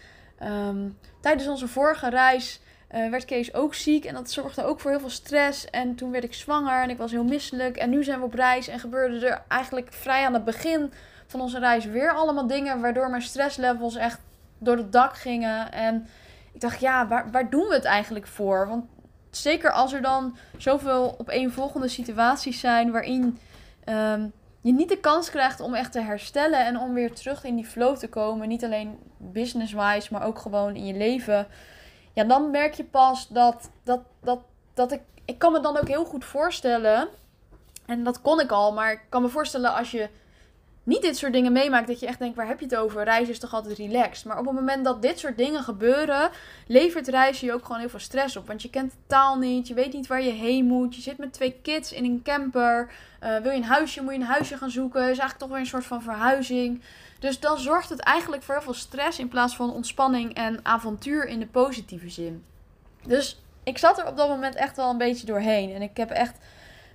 um, 0.44 0.98
tijdens 1.22 1.48
onze 1.48 1.68
vorige 1.68 2.10
reis 2.10 2.62
uh, 2.96 3.10
werd 3.10 3.26
Kees 3.26 3.54
ook 3.54 3.74
ziek 3.74 4.06
en 4.06 4.14
dat 4.14 4.32
zorgde 4.32 4.64
ook 4.64 4.80
voor 4.80 4.92
heel 4.92 5.00
veel 5.00 5.10
stress. 5.10 5.70
En 5.70 5.96
toen 5.96 6.12
werd 6.12 6.24
ik 6.24 6.34
zwanger 6.34 6.82
en 6.82 6.90
ik 6.90 6.98
was 6.98 7.12
heel 7.12 7.24
misselijk. 7.24 7.78
En 7.78 7.90
nu 7.90 8.04
zijn 8.04 8.20
we 8.20 8.26
op 8.26 8.34
reis 8.34 8.68
en 8.68 8.80
gebeurde 8.80 9.28
er 9.28 9.42
eigenlijk 9.48 9.94
vrij 9.94 10.26
aan 10.26 10.34
het 10.34 10.46
begin 10.46 10.92
van 11.26 11.42
onze 11.42 11.60
reis 11.60 11.86
weer 11.86 12.14
allemaal 12.14 12.48
dingen 12.48 12.82
waardoor 12.82 13.10
mijn 13.10 13.22
stresslevels 13.22 13.96
echt 13.96 14.20
door 14.58 14.78
het 14.78 14.92
dak 14.92 15.18
gingen. 15.18 15.72
En 15.72 16.08
ik 16.58 16.64
dacht, 16.64 16.80
ja, 16.80 17.08
waar, 17.08 17.32
waar 17.32 17.50
doen 17.50 17.68
we 17.68 17.74
het 17.74 17.86
eigenlijk 17.86 18.28
voor? 18.28 18.68
Want 18.68 18.86
zeker 19.30 19.72
als 19.72 19.94
er 19.94 20.02
dan 20.02 20.38
zoveel 20.58 21.16
opeenvolgende 21.18 21.88
situaties 21.88 22.60
zijn 22.60 22.92
waarin 22.92 23.40
um, 23.86 24.34
je 24.62 24.74
niet 24.74 24.90
de 24.90 25.00
kans 25.00 25.30
krijgt 25.30 25.60
om 25.60 25.74
echt 25.74 25.92
te 25.92 26.02
herstellen 26.02 26.66
en 26.66 26.80
om 26.80 26.94
weer 26.94 27.14
terug 27.14 27.44
in 27.44 27.56
die 27.56 27.66
flow 27.66 27.98
te 27.98 28.10
komen. 28.10 28.48
Niet 28.48 28.64
alleen 28.64 29.00
business-wise, 29.18 30.14
maar 30.14 30.24
ook 30.24 30.40
gewoon 30.40 30.76
in 30.76 30.86
je 30.86 30.94
leven. 30.94 31.48
Ja, 32.14 32.24
dan 32.24 32.52
merk 32.52 32.74
je 32.74 32.84
pas 32.84 33.28
dat, 33.28 33.70
dat, 33.84 34.02
dat, 34.22 34.40
dat 34.74 34.92
ik. 34.92 35.02
Ik 35.26 35.40
kan 35.40 35.52
me 35.52 35.60
dan 35.60 35.78
ook 35.78 35.88
heel 35.88 36.06
goed 36.06 36.26
voorstellen. 36.26 37.08
En 37.86 38.04
dat 38.04 38.22
kon 38.22 38.40
ik 38.40 38.52
al, 38.52 38.74
maar 38.74 38.92
ik 38.92 39.02
kan 39.10 39.22
me 39.22 39.28
voorstellen 39.28 39.74
als 39.74 39.92
je 39.92 40.10
niet 40.88 41.02
dit 41.02 41.18
soort 41.18 41.34
dingen 41.34 41.52
meemaakt, 41.52 41.88
dat 41.88 42.00
je 42.00 42.06
echt 42.06 42.20
denkt, 42.20 42.36
waar 42.36 42.48
heb 42.48 42.60
je 42.60 42.66
het 42.66 42.76
over? 42.76 43.04
Reizen 43.04 43.34
is 43.34 43.40
toch 43.40 43.54
altijd 43.54 43.78
relaxed? 43.78 44.26
Maar 44.26 44.40
op 44.40 44.46
het 44.46 44.56
moment 44.56 44.86
dat 44.86 45.02
dit 45.02 45.20
soort 45.20 45.38
dingen 45.38 45.64
gebeuren, 45.64 46.30
levert 46.68 47.08
reizen 47.08 47.48
je 47.48 47.54
ook 47.54 47.66
gewoon 47.66 47.80
heel 47.80 47.90
veel 47.90 48.00
stress 48.00 48.38
op. 48.38 48.48
Want 48.48 48.62
je 48.62 48.70
kent 48.70 48.92
de 48.92 48.98
taal 49.08 49.38
niet, 49.38 49.68
je 49.68 49.74
weet 49.74 49.94
niet 49.94 50.08
waar 50.08 50.22
je 50.22 50.32
heen 50.32 50.66
moet. 50.66 50.96
Je 50.96 51.02
zit 51.02 51.18
met 51.18 51.34
twee 51.34 51.56
kids 51.62 51.92
in 51.92 52.04
een 52.04 52.22
camper. 52.24 52.92
Uh, 53.24 53.38
wil 53.38 53.52
je 53.52 53.58
een 53.58 53.64
huisje, 53.64 54.02
moet 54.02 54.14
je 54.14 54.20
een 54.20 54.26
huisje 54.26 54.58
gaan 54.58 54.70
zoeken. 54.70 55.02
is 55.02 55.08
eigenlijk 55.08 55.40
toch 55.40 55.50
weer 55.50 55.60
een 55.60 55.66
soort 55.66 55.86
van 55.86 56.02
verhuizing. 56.02 56.82
Dus 57.20 57.40
dan 57.40 57.60
zorgt 57.60 57.90
het 57.90 58.00
eigenlijk 58.00 58.44
voor 58.44 58.56
heel 58.56 58.64
veel 58.64 58.74
stress 58.74 59.20
in 59.20 59.28
plaats 59.28 59.56
van 59.56 59.74
ontspanning 59.74 60.34
en 60.34 60.60
avontuur 60.64 61.28
in 61.28 61.40
de 61.40 61.48
positieve 61.48 62.10
zin. 62.10 62.44
Dus 63.06 63.42
ik 63.64 63.78
zat 63.78 64.00
er 64.00 64.08
op 64.08 64.18
dat 64.18 64.30
moment 64.30 64.56
echt 64.56 64.76
wel 64.76 64.90
een 64.90 64.98
beetje 64.98 65.26
doorheen. 65.26 65.74
En 65.74 65.82
ik 65.82 65.98
heb 65.98 66.10
echt 66.10 66.38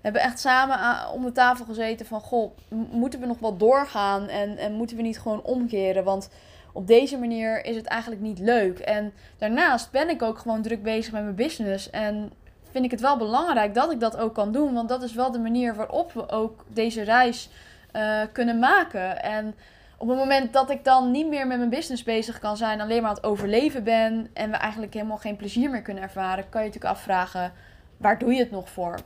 hebben 0.02 0.22
echt 0.22 0.38
samen 0.38 1.10
om 1.12 1.24
de 1.24 1.32
tafel 1.32 1.64
gezeten 1.64 2.06
van... 2.06 2.20
Goh, 2.20 2.52
moeten 2.90 3.20
we 3.20 3.26
nog 3.26 3.38
wel 3.38 3.56
doorgaan 3.56 4.28
en, 4.28 4.56
en 4.56 4.72
moeten 4.72 4.96
we 4.96 5.02
niet 5.02 5.18
gewoon 5.18 5.42
omkeren? 5.42 6.04
Want 6.04 6.30
op 6.72 6.86
deze 6.86 7.18
manier 7.18 7.64
is 7.64 7.76
het 7.76 7.86
eigenlijk 7.86 8.22
niet 8.22 8.38
leuk. 8.38 8.78
En 8.78 9.12
daarnaast 9.38 9.90
ben 9.90 10.08
ik 10.08 10.22
ook 10.22 10.38
gewoon 10.38 10.62
druk 10.62 10.82
bezig 10.82 11.12
met 11.12 11.22
mijn 11.22 11.34
business. 11.34 11.90
En 11.90 12.32
vind 12.70 12.84
ik 12.84 12.90
het 12.90 13.00
wel 13.00 13.16
belangrijk 13.16 13.74
dat 13.74 13.92
ik 13.92 14.00
dat 14.00 14.16
ook 14.16 14.34
kan 14.34 14.52
doen. 14.52 14.74
Want 14.74 14.88
dat 14.88 15.02
is 15.02 15.14
wel 15.14 15.30
de 15.30 15.38
manier 15.38 15.74
waarop 15.74 16.12
we 16.12 16.28
ook 16.28 16.64
deze 16.68 17.02
reis 17.02 17.48
uh, 17.96 18.20
kunnen 18.32 18.58
maken. 18.58 19.22
En 19.22 19.54
op 19.98 20.08
het 20.08 20.18
moment 20.18 20.52
dat 20.52 20.70
ik 20.70 20.84
dan 20.84 21.10
niet 21.10 21.28
meer 21.28 21.46
met 21.46 21.58
mijn 21.58 21.70
business 21.70 22.02
bezig 22.02 22.38
kan 22.38 22.56
zijn, 22.56 22.80
alleen 22.80 23.00
maar 23.00 23.10
aan 23.10 23.16
het 23.16 23.24
overleven 23.24 23.84
ben 23.84 24.30
en 24.32 24.50
we 24.50 24.56
eigenlijk 24.56 24.94
helemaal 24.94 25.16
geen 25.16 25.36
plezier 25.36 25.70
meer 25.70 25.82
kunnen 25.82 26.02
ervaren, 26.02 26.48
kan 26.48 26.60
je 26.60 26.66
natuurlijk 26.66 26.94
afvragen: 26.94 27.52
waar 27.96 28.18
doe 28.18 28.32
je 28.32 28.38
het 28.38 28.50
nog 28.50 28.68
voor? 28.70 28.98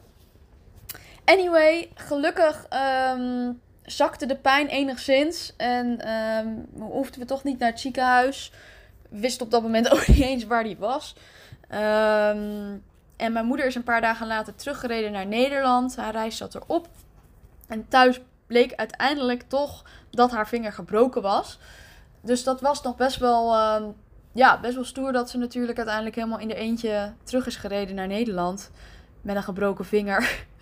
Anyway, 1.27 1.91
gelukkig 1.95 2.67
um, 3.15 3.61
zakte 3.83 4.27
de 4.27 4.37
pijn 4.37 4.67
enigszins. 4.67 5.55
En 5.57 6.11
um, 6.11 6.67
hoefden 6.83 7.21
we 7.21 7.27
toch 7.27 7.45
niet 7.45 7.59
naar 7.59 7.71
het 7.71 7.81
ziekenhuis. 7.81 8.53
We 9.09 9.21
wisten 9.21 9.45
op 9.45 9.51
dat 9.51 9.63
moment 9.63 9.91
ook 9.93 10.07
niet 10.07 10.21
eens 10.23 10.45
waar 10.45 10.65
die 10.65 10.77
was. 10.77 11.15
Um, 11.71 12.83
en 13.17 13.33
mijn 13.33 13.47
moeder 13.47 13.67
is 13.67 13.75
een 13.75 13.85
paar 13.85 14.01
dagen 14.01 14.27
later 14.27 14.55
teruggereden 14.55 15.13
naar 15.13 15.27
Nederland. 15.27 15.97
Haar 15.97 16.13
reis 16.13 16.37
zat 16.37 16.55
erop. 16.55 16.89
En 17.69 17.89
thuis 17.89 18.21
bleek 18.47 18.75
uiteindelijk 18.75 19.43
toch 19.49 19.85
dat 20.11 20.31
haar 20.31 20.49
vinger 20.49 20.73
gebroken 20.73 21.23
was. 21.23 21.59
Dus 22.21 22.45
dat 22.45 22.61
was 22.61 22.83
nog 22.83 22.97
best 22.97 23.17
wel, 23.17 23.55
ja, 24.33 24.61
best 24.61 24.75
wel 24.75 24.85
stoer 24.85 25.13
dat 25.13 25.31
ze 25.31 25.39
natuurlijk 25.39 25.77
uiteindelijk 25.77 26.17
helemaal 26.17 26.39
in 26.39 26.49
de 26.49 26.55
eentje 26.55 27.13
terug 27.23 27.47
is 27.47 27.57
gereden 27.57 27.95
naar 27.95 28.07
Nederland. 28.07 28.71
Met 29.21 29.37
een 29.37 29.43
gebroken 29.43 29.85
vinger. 29.85 30.45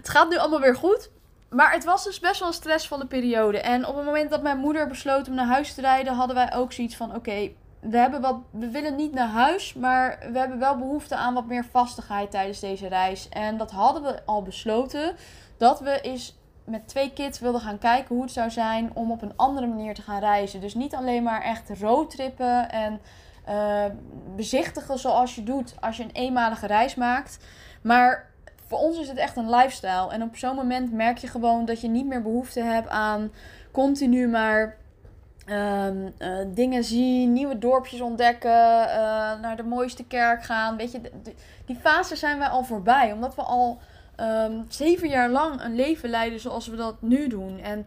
het 0.00 0.08
gaat 0.08 0.28
nu 0.28 0.36
allemaal 0.36 0.60
weer 0.60 0.76
goed. 0.76 1.10
Maar 1.50 1.72
het 1.72 1.84
was 1.84 2.04
dus 2.04 2.20
best 2.20 2.38
wel 2.38 2.48
een 2.48 2.54
stressvolle 2.54 3.06
periode. 3.06 3.60
En 3.60 3.86
op 3.86 3.96
het 3.96 4.04
moment 4.04 4.30
dat 4.30 4.42
mijn 4.42 4.58
moeder 4.58 4.88
besloot 4.88 5.28
om 5.28 5.34
naar 5.34 5.46
huis 5.46 5.74
te 5.74 5.80
rijden, 5.80 6.14
hadden 6.14 6.36
wij 6.36 6.54
ook 6.54 6.72
zoiets 6.72 6.96
van: 6.96 7.14
oké, 7.14 7.50
we 7.80 7.96
hebben 7.96 8.20
wat, 8.20 8.36
we 8.50 8.70
willen 8.70 8.96
niet 8.96 9.12
naar 9.12 9.28
huis, 9.28 9.74
maar 9.74 10.18
we 10.32 10.38
hebben 10.38 10.58
wel 10.58 10.76
behoefte 10.76 11.16
aan 11.16 11.34
wat 11.34 11.46
meer 11.46 11.64
vastigheid 11.64 12.30
tijdens 12.30 12.60
deze 12.60 12.88
reis. 12.88 13.28
En 13.28 13.56
dat 13.56 13.70
hadden 13.70 14.02
we 14.02 14.26
al 14.26 14.42
besloten 14.42 15.16
dat 15.56 15.80
we 15.80 16.00
eens 16.00 16.36
met 16.64 16.88
twee 16.88 17.12
kids 17.12 17.38
wilden 17.38 17.60
gaan 17.60 17.78
kijken 17.78 18.14
hoe 18.14 18.24
het 18.24 18.32
zou 18.32 18.50
zijn 18.50 18.90
om 18.94 19.10
op 19.10 19.22
een 19.22 19.36
andere 19.36 19.66
manier 19.66 19.94
te 19.94 20.02
gaan 20.02 20.20
reizen. 20.20 20.60
Dus 20.60 20.74
niet 20.74 20.94
alleen 20.94 21.22
maar 21.22 21.42
echt 21.42 21.70
roadtrippen 21.80 22.70
en 22.70 23.00
uh, 23.48 23.84
bezichtigen 24.36 24.98
zoals 24.98 25.34
je 25.34 25.42
doet 25.42 25.74
als 25.80 25.96
je 25.96 26.02
een 26.02 26.10
eenmalige 26.10 26.66
reis 26.66 26.94
maakt. 26.94 27.38
Maar 27.82 28.30
voor 28.68 28.78
ons 28.78 28.98
is 28.98 29.08
het 29.08 29.18
echt 29.18 29.36
een 29.36 29.50
lifestyle. 29.50 30.10
En 30.10 30.22
op 30.22 30.36
zo'n 30.36 30.54
moment 30.54 30.92
merk 30.92 31.18
je 31.18 31.26
gewoon 31.26 31.64
dat 31.64 31.80
je 31.80 31.88
niet 31.88 32.06
meer 32.06 32.22
behoefte 32.22 32.60
hebt 32.60 32.88
aan 32.88 33.32
continu 33.70 34.28
maar 34.28 34.76
um, 35.46 36.14
dingen 36.54 36.84
zien, 36.84 37.32
nieuwe 37.32 37.58
dorpjes 37.58 38.00
ontdekken, 38.00 38.50
uh, 38.50 39.40
naar 39.40 39.56
de 39.56 39.62
mooiste 39.62 40.04
kerk 40.04 40.44
gaan. 40.44 40.76
Weet 40.76 40.92
je, 40.92 41.00
die 41.66 41.76
fase 41.76 42.16
zijn 42.16 42.38
wij 42.38 42.48
al 42.48 42.64
voorbij, 42.64 43.12
omdat 43.12 43.34
we 43.34 43.42
al 43.42 43.78
um, 44.20 44.64
zeven 44.68 45.08
jaar 45.08 45.28
lang 45.28 45.62
een 45.62 45.74
leven 45.74 46.10
leiden 46.10 46.40
zoals 46.40 46.66
we 46.66 46.76
dat 46.76 47.02
nu 47.02 47.28
doen. 47.28 47.60
En, 47.60 47.86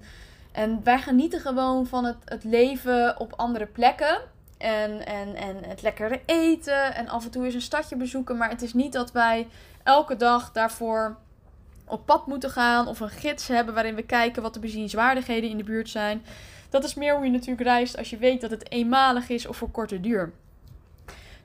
en 0.51 0.83
wij 0.83 1.00
genieten 1.00 1.39
gewoon 1.39 1.85
van 1.85 2.05
het, 2.05 2.17
het 2.25 2.43
leven 2.43 3.19
op 3.19 3.33
andere 3.35 3.65
plekken. 3.65 4.19
En, 4.57 5.05
en, 5.05 5.35
en 5.35 5.55
het 5.67 5.81
lekkere 5.81 6.21
eten. 6.25 6.95
En 6.95 7.09
af 7.09 7.23
en 7.25 7.31
toe 7.31 7.45
eens 7.45 7.53
een 7.53 7.61
stadje 7.61 7.95
bezoeken. 7.95 8.38
Maar 8.38 8.50
het 8.50 8.61
is 8.61 8.73
niet 8.73 8.93
dat 8.93 9.11
wij 9.11 9.47
elke 9.83 10.15
dag 10.15 10.51
daarvoor 10.51 11.17
op 11.85 12.05
pad 12.05 12.27
moeten 12.27 12.50
gaan. 12.50 12.88
Of 12.88 13.00
een 13.00 13.09
gids 13.09 13.47
hebben 13.47 13.73
waarin 13.73 13.95
we 13.95 14.03
kijken 14.03 14.41
wat 14.41 14.53
de 14.53 14.59
bezienswaardigheden 14.59 15.50
in 15.50 15.57
de 15.57 15.63
buurt 15.63 15.89
zijn. 15.89 16.23
Dat 16.69 16.83
is 16.83 16.93
meer 16.93 17.15
hoe 17.15 17.25
je 17.25 17.31
natuurlijk 17.31 17.67
reist 17.67 17.97
als 17.97 18.09
je 18.09 18.17
weet 18.17 18.41
dat 18.41 18.51
het 18.51 18.71
eenmalig 18.71 19.29
is 19.29 19.47
of 19.47 19.57
voor 19.57 19.71
korte 19.71 20.00
duur. 20.00 20.31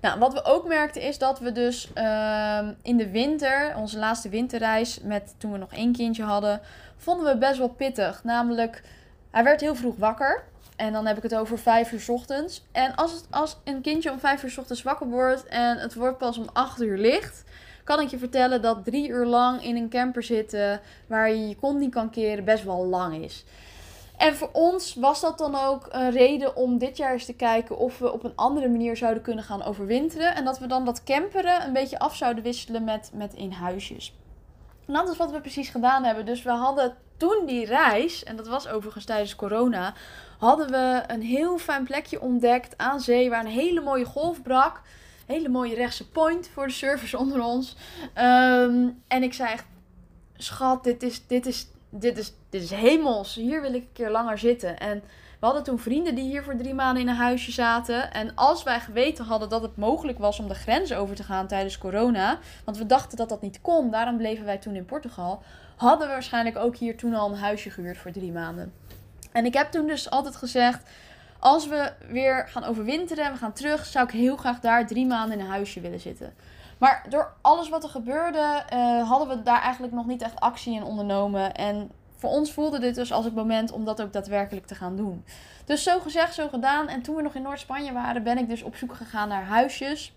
Nou, 0.01 0.19
wat 0.19 0.33
we 0.33 0.45
ook 0.45 0.67
merkten 0.67 1.03
is 1.03 1.19
dat 1.19 1.39
we 1.39 1.53
dus 1.53 1.91
uh, 1.95 2.69
in 2.83 2.97
de 2.97 3.11
winter, 3.11 3.77
onze 3.77 3.99
laatste 3.99 4.29
winterreis, 4.29 5.01
met, 5.01 5.35
toen 5.39 5.53
we 5.53 5.59
nog 5.59 5.73
één 5.73 5.93
kindje 5.93 6.23
hadden, 6.23 6.61
vonden 6.97 7.27
we 7.33 7.39
best 7.39 7.59
wel 7.59 7.69
pittig. 7.69 8.25
Namelijk, 8.25 8.83
hij 9.31 9.45
werd 9.45 9.61
heel 9.61 9.75
vroeg 9.75 9.97
wakker. 9.97 10.45
En 10.77 10.93
dan 10.93 11.07
heb 11.07 11.17
ik 11.17 11.23
het 11.23 11.35
over 11.35 11.59
vijf 11.59 11.93
uur 11.93 12.05
ochtends. 12.07 12.65
En 12.73 12.95
als, 12.95 13.13
het, 13.13 13.27
als 13.31 13.57
een 13.65 13.81
kindje 13.81 14.11
om 14.11 14.19
vijf 14.19 14.43
uur 14.43 14.55
ochtends 14.59 14.83
wakker 14.83 15.07
wordt 15.07 15.47
en 15.47 15.79
het 15.79 15.95
wordt 15.95 16.19
pas 16.19 16.39
om 16.39 16.49
acht 16.53 16.83
uur 16.83 16.99
licht, 16.99 17.45
kan 17.87 18.01
ik 18.01 18.09
je 18.09 18.19
vertellen 18.19 18.63
dat 18.63 18.85
drie 18.85 19.09
uur 19.09 19.27
lang 19.27 19.65
in 19.65 19.77
een 19.77 19.89
camper 19.89 20.23
zitten 20.23 20.81
waar 21.07 21.31
je 21.31 21.49
je 21.49 21.57
kont 21.57 21.79
niet 21.79 21.95
kan 21.95 22.11
keren 22.11 22.45
best 22.45 22.65
wel 22.65 22.87
lang 22.87 23.25
is. 23.25 23.45
En 24.17 24.37
voor 24.37 24.51
ons 24.53 24.95
was 24.95 25.21
dat 25.21 25.39
dan 25.39 25.55
ook 25.55 25.89
een 25.91 26.11
reden 26.11 26.57
om 26.57 26.79
dit 26.79 26.97
jaar 26.97 27.13
eens 27.13 27.25
te 27.25 27.35
kijken 27.35 27.79
of 27.79 27.99
we 27.99 28.13
op 28.13 28.25
een 28.25 28.37
andere 28.37 28.69
manier 28.69 28.97
zouden 28.97 29.23
kunnen 29.23 29.45
gaan 29.45 29.63
overwinteren. 29.63 30.35
En 30.35 30.45
dat 30.45 30.59
we 30.59 30.67
dan 30.67 30.85
dat 30.85 31.05
camperen 31.05 31.67
een 31.67 31.73
beetje 31.73 31.99
af 31.99 32.17
zouden 32.17 32.43
wisselen 32.43 32.85
met, 32.85 33.11
met 33.15 33.35
in 33.35 33.51
huisjes. 33.53 34.15
En 34.87 34.95
dat 34.95 35.09
is 35.09 35.17
wat 35.17 35.31
we 35.31 35.41
precies 35.41 35.69
gedaan 35.69 36.05
hebben. 36.05 36.27
Dus 36.27 36.43
we 36.43 36.51
hadden 36.51 36.97
toen 37.17 37.43
die 37.47 37.67
reis, 37.67 38.25
en 38.25 38.37
dat 38.37 38.49
was 38.49 38.69
overigens 38.69 39.05
tijdens 39.05 39.37
corona, 39.37 39.95
hadden 40.39 40.71
we 40.71 41.03
een 41.07 41.23
heel 41.23 41.59
fijn 41.59 41.85
plekje 41.85 42.21
ontdekt 42.21 42.75
aan 42.77 43.01
zee 43.01 43.31
waar 43.31 43.45
een 43.45 43.51
hele 43.51 43.81
mooie 43.81 44.05
golf 44.05 44.43
brak. 44.43 44.81
Hele 45.27 45.49
mooie 45.49 45.75
rechtse 45.75 46.09
point 46.09 46.49
voor 46.53 46.67
de 46.67 46.73
surfers 46.73 47.15
onder 47.15 47.43
ons. 47.43 47.77
Ehm, 48.15 48.89
en 49.09 49.23
ik 49.23 49.33
zei 49.33 49.53
echt, 49.53 49.65
schat, 50.37 50.85
dit 50.85 51.03
is, 51.03 51.27
dit 51.27 51.47
is 51.47 51.67
dit 52.01 52.19
is, 52.19 52.33
dit 52.51 52.63
is 52.63 52.71
hemels. 52.71 53.35
Hier 53.35 53.61
wil 53.61 53.75
ik 53.75 53.83
een 53.83 53.93
keer 53.93 54.11
langer 54.11 54.39
zitten. 54.39 54.79
En 54.79 55.03
we 55.41 55.47
hadden 55.47 55.63
toen 55.63 55.79
vrienden 55.79 56.15
die 56.15 56.25
hier 56.25 56.43
voor 56.43 56.57
drie 56.57 56.75
maanden 56.75 57.03
in 57.03 57.09
een 57.09 57.15
huisje 57.15 57.53
zaten. 57.53 58.13
En 58.13 58.35
als 58.35 58.63
wij 58.63 58.81
geweten 58.81 59.25
hadden 59.25 59.49
dat 59.49 59.63
het 59.63 59.77
mogelijk 59.77 60.19
was 60.19 60.39
om 60.39 60.49
de 60.49 60.55
grens 60.55 60.93
over 60.93 61.17
te 61.17 61.23
gaan 61.23 61.47
tijdens 61.47 61.79
corona. 61.79 62.39
Want 62.65 62.79
we 62.79 62.87
dachten 62.87 63.17
dat 63.17 63.29
dat 63.29 63.43
niet 63.43 63.61
kon. 63.61 63.91
Daarom 63.91 64.17
bleven 64.17 64.45
wij 64.45 64.59
toen 64.59 64.75
in 64.75 64.85
Portugal. 64.85 65.43
Hadden 65.77 66.07
we 66.07 66.13
waarschijnlijk 66.13 66.57
ook 66.57 66.77
hier 66.77 66.97
toen 66.97 67.15
al 67.15 67.31
een 67.31 67.39
huisje 67.39 67.71
gehuurd 67.71 67.99
voor 67.99 68.11
drie 68.11 68.33
maanden. 68.33 68.73
En 69.33 69.45
ik 69.45 69.55
heb 69.55 69.71
toen 69.71 69.87
dus 69.87 70.11
altijd 70.11 70.37
gezegd. 70.37 70.91
Als 71.41 71.69
we 71.69 71.93
weer 72.09 72.49
gaan 72.49 72.65
overwinteren 72.65 73.25
en 73.25 73.33
we 73.33 73.39
gaan 73.39 73.53
terug, 73.53 73.87
zou 73.87 74.07
ik 74.07 74.13
heel 74.13 74.37
graag 74.37 74.61
daar 74.61 74.87
drie 74.87 75.07
maanden 75.07 75.39
in 75.39 75.45
een 75.45 75.51
huisje 75.51 75.81
willen 75.81 76.01
zitten. 76.01 76.35
Maar 76.79 77.05
door 77.09 77.33
alles 77.41 77.69
wat 77.69 77.85
er 77.85 77.91
gebeurde, 77.91 78.65
uh, 78.75 79.09
hadden 79.09 79.29
we 79.29 79.43
daar 79.43 79.61
eigenlijk 79.61 79.93
nog 79.93 80.07
niet 80.07 80.23
echt 80.23 80.41
actie 80.41 80.75
in 80.75 80.85
ondernomen. 80.85 81.55
En 81.55 81.91
voor 82.17 82.31
ons 82.31 82.53
voelde 82.53 82.79
dit 82.79 82.95
dus 82.95 83.13
als 83.13 83.25
het 83.25 83.35
moment 83.35 83.73
om 83.73 83.85
dat 83.85 84.03
ook 84.03 84.13
daadwerkelijk 84.13 84.67
te 84.67 84.75
gaan 84.75 84.97
doen. 84.97 85.25
Dus 85.65 85.83
zo 85.83 86.01
gezegd, 86.01 86.35
zo 86.35 86.49
gedaan. 86.49 86.89
En 86.89 87.03
toen 87.03 87.17
we 87.17 87.23
nog 87.23 87.35
in 87.35 87.43
Noord-Spanje 87.43 87.93
waren, 87.93 88.23
ben 88.23 88.39
ik 88.39 88.49
dus 88.49 88.63
op 88.63 88.77
zoek 88.77 88.95
gegaan 88.95 89.29
naar 89.29 89.45
huisjes. 89.45 90.13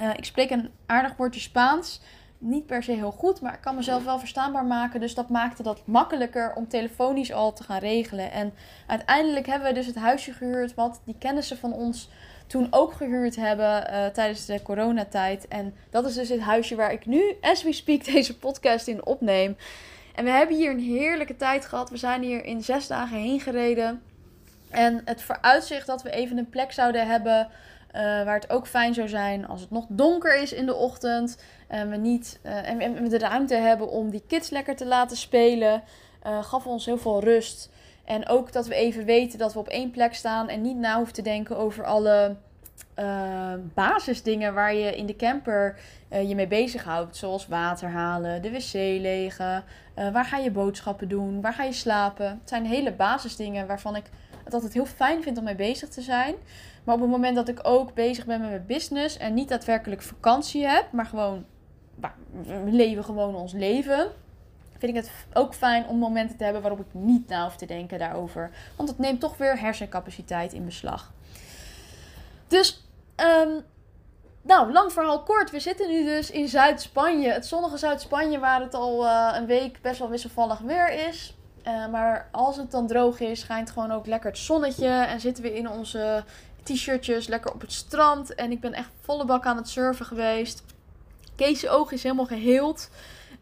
Uh, 0.00 0.10
ik 0.16 0.24
spreek 0.24 0.50
een 0.50 0.70
aardig 0.86 1.16
woordje 1.16 1.40
Spaans. 1.40 2.00
Niet 2.38 2.66
per 2.66 2.82
se 2.82 2.92
heel 2.92 3.10
goed, 3.10 3.40
maar 3.40 3.54
ik 3.54 3.60
kan 3.60 3.74
mezelf 3.74 4.04
wel 4.04 4.18
verstaanbaar 4.18 4.64
maken. 4.64 5.00
Dus 5.00 5.14
dat 5.14 5.28
maakte 5.28 5.62
dat 5.62 5.86
makkelijker 5.86 6.52
om 6.54 6.68
telefonisch 6.68 7.32
al 7.32 7.52
te 7.52 7.62
gaan 7.62 7.78
regelen. 7.78 8.32
En 8.32 8.52
uiteindelijk 8.86 9.46
hebben 9.46 9.68
we 9.68 9.74
dus 9.74 9.86
het 9.86 9.96
huisje 9.96 10.32
gehuurd 10.32 10.74
wat 10.74 11.00
die 11.04 11.16
kennissen 11.18 11.58
van 11.58 11.72
ons 11.72 12.08
toen 12.46 12.66
ook 12.70 12.92
gehuurd 12.92 13.36
hebben 13.36 13.90
uh, 13.90 14.06
tijdens 14.06 14.46
de 14.46 14.62
coronatijd. 14.62 15.48
En 15.48 15.74
dat 15.90 16.06
is 16.06 16.14
dus 16.14 16.28
het 16.28 16.40
huisje 16.40 16.74
waar 16.74 16.92
ik 16.92 17.06
nu, 17.06 17.36
as 17.40 17.62
we 17.62 17.72
speak, 17.72 18.04
deze 18.14 18.38
podcast 18.38 18.88
in 18.88 19.06
opneem. 19.06 19.56
En 20.14 20.24
we 20.24 20.30
hebben 20.30 20.56
hier 20.56 20.70
een 20.70 20.80
heerlijke 20.80 21.36
tijd 21.36 21.64
gehad. 21.64 21.90
We 21.90 21.96
zijn 21.96 22.22
hier 22.22 22.44
in 22.44 22.62
zes 22.62 22.86
dagen 22.86 23.18
heen 23.18 23.40
gereden. 23.40 24.02
En 24.70 25.02
het 25.04 25.22
vooruitzicht 25.22 25.86
dat 25.86 26.02
we 26.02 26.10
even 26.10 26.38
een 26.38 26.48
plek 26.48 26.72
zouden 26.72 27.06
hebben 27.06 27.48
uh, 27.94 28.00
waar 28.00 28.34
het 28.34 28.50
ook 28.50 28.66
fijn 28.66 28.94
zou 28.94 29.08
zijn 29.08 29.46
als 29.46 29.60
het 29.60 29.70
nog 29.70 29.86
donker 29.88 30.42
is 30.42 30.52
in 30.52 30.66
de 30.66 30.74
ochtend. 30.74 31.42
En 31.66 31.90
we, 31.90 31.96
niet, 31.96 32.40
uh, 32.42 32.68
en 32.68 33.02
we 33.02 33.08
de 33.08 33.18
ruimte 33.18 33.54
hebben 33.54 33.88
om 33.88 34.10
die 34.10 34.22
kids 34.26 34.50
lekker 34.50 34.76
te 34.76 34.86
laten 34.86 35.16
spelen. 35.16 35.82
Uh, 36.26 36.42
gaf 36.42 36.66
ons 36.66 36.86
heel 36.86 36.98
veel 36.98 37.20
rust. 37.20 37.70
En 38.04 38.28
ook 38.28 38.52
dat 38.52 38.66
we 38.66 38.74
even 38.74 39.04
weten 39.04 39.38
dat 39.38 39.52
we 39.52 39.58
op 39.58 39.68
één 39.68 39.90
plek 39.90 40.14
staan 40.14 40.48
en 40.48 40.62
niet 40.62 40.76
na 40.76 40.96
hoeven 40.96 41.14
te 41.14 41.22
denken 41.22 41.56
over 41.56 41.84
alle 41.84 42.36
basisdingen 43.74 44.54
waar 44.54 44.74
je 44.74 44.96
in 44.96 45.06
de 45.06 45.16
camper 45.16 45.78
je 46.08 46.34
mee 46.34 46.46
bezighoudt. 46.46 47.16
Zoals 47.16 47.46
water 47.46 47.88
halen, 47.88 48.42
de 48.42 48.50
wc 48.50 48.72
legen, 48.72 49.64
waar 49.94 50.24
ga 50.24 50.36
je 50.36 50.50
boodschappen 50.50 51.08
doen, 51.08 51.40
waar 51.40 51.52
ga 51.52 51.64
je 51.64 51.72
slapen. 51.72 52.26
Het 52.26 52.48
zijn 52.48 52.66
hele 52.66 52.92
basisdingen 52.92 53.66
waarvan 53.66 53.96
ik 53.96 54.04
het 54.44 54.54
altijd 54.54 54.72
heel 54.72 54.86
fijn 54.86 55.22
vind 55.22 55.38
om 55.38 55.44
mee 55.44 55.54
bezig 55.54 55.88
te 55.88 56.02
zijn. 56.02 56.34
Maar 56.88 56.96
op 56.96 57.02
het 57.02 57.12
moment 57.12 57.36
dat 57.36 57.48
ik 57.48 57.60
ook 57.62 57.94
bezig 57.94 58.26
ben 58.26 58.40
met 58.40 58.48
mijn 58.48 58.66
business 58.66 59.16
en 59.16 59.34
niet 59.34 59.48
daadwerkelijk 59.48 60.02
vakantie 60.02 60.66
heb, 60.66 60.92
maar 60.92 61.06
gewoon, 61.06 61.44
we 62.42 62.70
leven 62.70 63.04
gewoon 63.04 63.34
ons 63.34 63.52
leven 63.52 64.10
vind 64.78 64.96
ik 64.96 65.02
het 65.02 65.10
ook 65.32 65.54
fijn 65.54 65.86
om 65.86 65.98
momenten 65.98 66.36
te 66.36 66.44
hebben 66.44 66.62
waarop 66.62 66.80
ik 66.80 66.86
niet 66.92 67.28
na 67.28 67.44
hoef 67.44 67.56
te 67.56 67.66
denken 67.66 67.98
daarover. 67.98 68.50
Want 68.76 68.88
het 68.88 68.98
neemt 68.98 69.20
toch 69.20 69.36
weer 69.36 69.60
hersencapaciteit 69.60 70.52
in 70.52 70.64
beslag. 70.64 71.12
Dus, 72.46 72.84
um, 73.16 73.64
nou, 74.42 74.72
lang 74.72 74.92
verhaal 74.92 75.22
kort. 75.22 75.50
We 75.50 75.60
zitten 75.60 75.88
nu 75.88 76.04
dus 76.04 76.30
in 76.30 76.48
Zuid-Spanje. 76.48 77.30
Het 77.30 77.46
zonnige 77.46 77.76
Zuid-Spanje, 77.76 78.38
waar 78.38 78.60
het 78.60 78.74
al 78.74 79.04
uh, 79.04 79.34
een 79.34 79.46
week 79.46 79.80
best 79.82 79.98
wel 79.98 80.10
wisselvallig 80.10 80.58
weer 80.58 81.08
is. 81.08 81.36
Uh, 81.66 81.88
maar 81.88 82.28
als 82.32 82.56
het 82.56 82.70
dan 82.70 82.86
droog 82.86 83.20
is, 83.20 83.40
schijnt 83.40 83.70
gewoon 83.70 83.90
ook 83.90 84.06
lekker 84.06 84.30
het 84.30 84.38
zonnetje. 84.38 84.88
En 84.88 85.20
zitten 85.20 85.42
we 85.42 85.54
in 85.54 85.70
onze 85.70 86.24
t-shirtjes 86.74 87.26
lekker 87.26 87.52
op 87.52 87.60
het 87.60 87.72
strand. 87.72 88.34
En 88.34 88.50
ik 88.50 88.60
ben 88.60 88.72
echt 88.72 88.90
volle 89.00 89.24
bak 89.24 89.44
aan 89.44 89.56
het 89.56 89.68
surfen 89.68 90.06
geweest. 90.06 90.62
Kees' 91.36 91.68
oog 91.68 91.92
is 91.92 92.02
helemaal 92.02 92.26
geheeld. 92.26 92.90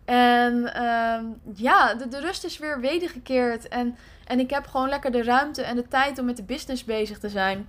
En 0.04 0.74
ehm, 0.74 1.24
ja, 1.54 1.94
de, 1.94 2.08
de, 2.08 2.20
rust 2.20 2.44
is 2.44 2.58
weer 2.58 2.80
wedergekeerd. 2.80 3.68
En, 3.68 3.96
en 4.24 4.38
ik 4.38 4.50
heb 4.50 4.66
gewoon 4.66 4.88
lekker 4.88 5.12
de 5.12 5.22
ruimte 5.22 5.62
en 5.62 5.76
de 5.76 5.88
tijd 5.88 6.18
om 6.18 6.24
met 6.24 6.36
de 6.36 6.42
business 6.42 6.84
bezig 6.84 7.18
te 7.18 7.28
zijn. 7.28 7.68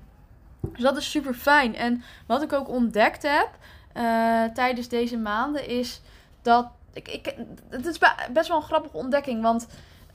Dus 0.61 0.81
dat 0.81 0.97
is 0.97 1.11
super 1.11 1.33
fijn. 1.33 1.75
En 1.75 2.03
wat 2.27 2.41
ik 2.41 2.53
ook 2.53 2.69
ontdekt 2.69 3.23
heb 3.23 3.49
uh, 3.97 4.43
tijdens 4.43 4.87
deze 4.87 5.17
maanden 5.17 5.67
is 5.67 6.01
dat. 6.41 6.67
Ik, 6.93 7.07
ik, 7.07 7.35
het 7.69 7.85
is 7.85 7.97
best 8.31 8.47
wel 8.47 8.57
een 8.57 8.63
grappige 8.63 8.97
ontdekking. 8.97 9.41
Want 9.41 9.67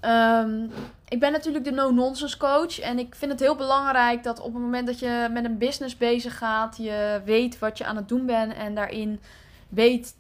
um, 0.05 0.71
ik 1.09 1.21
ben 1.21 1.33
natuurlijk 1.33 1.65
de 1.65 1.73
no-nonsense 1.73 2.37
coach. 2.37 2.81
En 2.81 2.99
ik 2.99 3.15
vind 3.15 3.31
het 3.31 3.41
heel 3.41 3.57
belangrijk 3.57 4.23
dat 4.23 4.41
op 4.41 4.53
het 4.53 4.63
moment 4.63 4.87
dat 4.87 4.99
je 4.99 5.29
met 5.31 5.45
een 5.45 5.59
business 5.59 5.97
bezig 5.97 6.39
gaat, 6.39 6.77
je 6.77 7.21
weet 7.25 7.59
wat 7.59 7.79
je 7.79 7.85
aan 7.85 7.97
het 7.97 8.09
doen 8.09 8.27
bent. 8.27 8.55
En 8.55 8.75
daarin 8.75 9.21
weet 9.69 10.15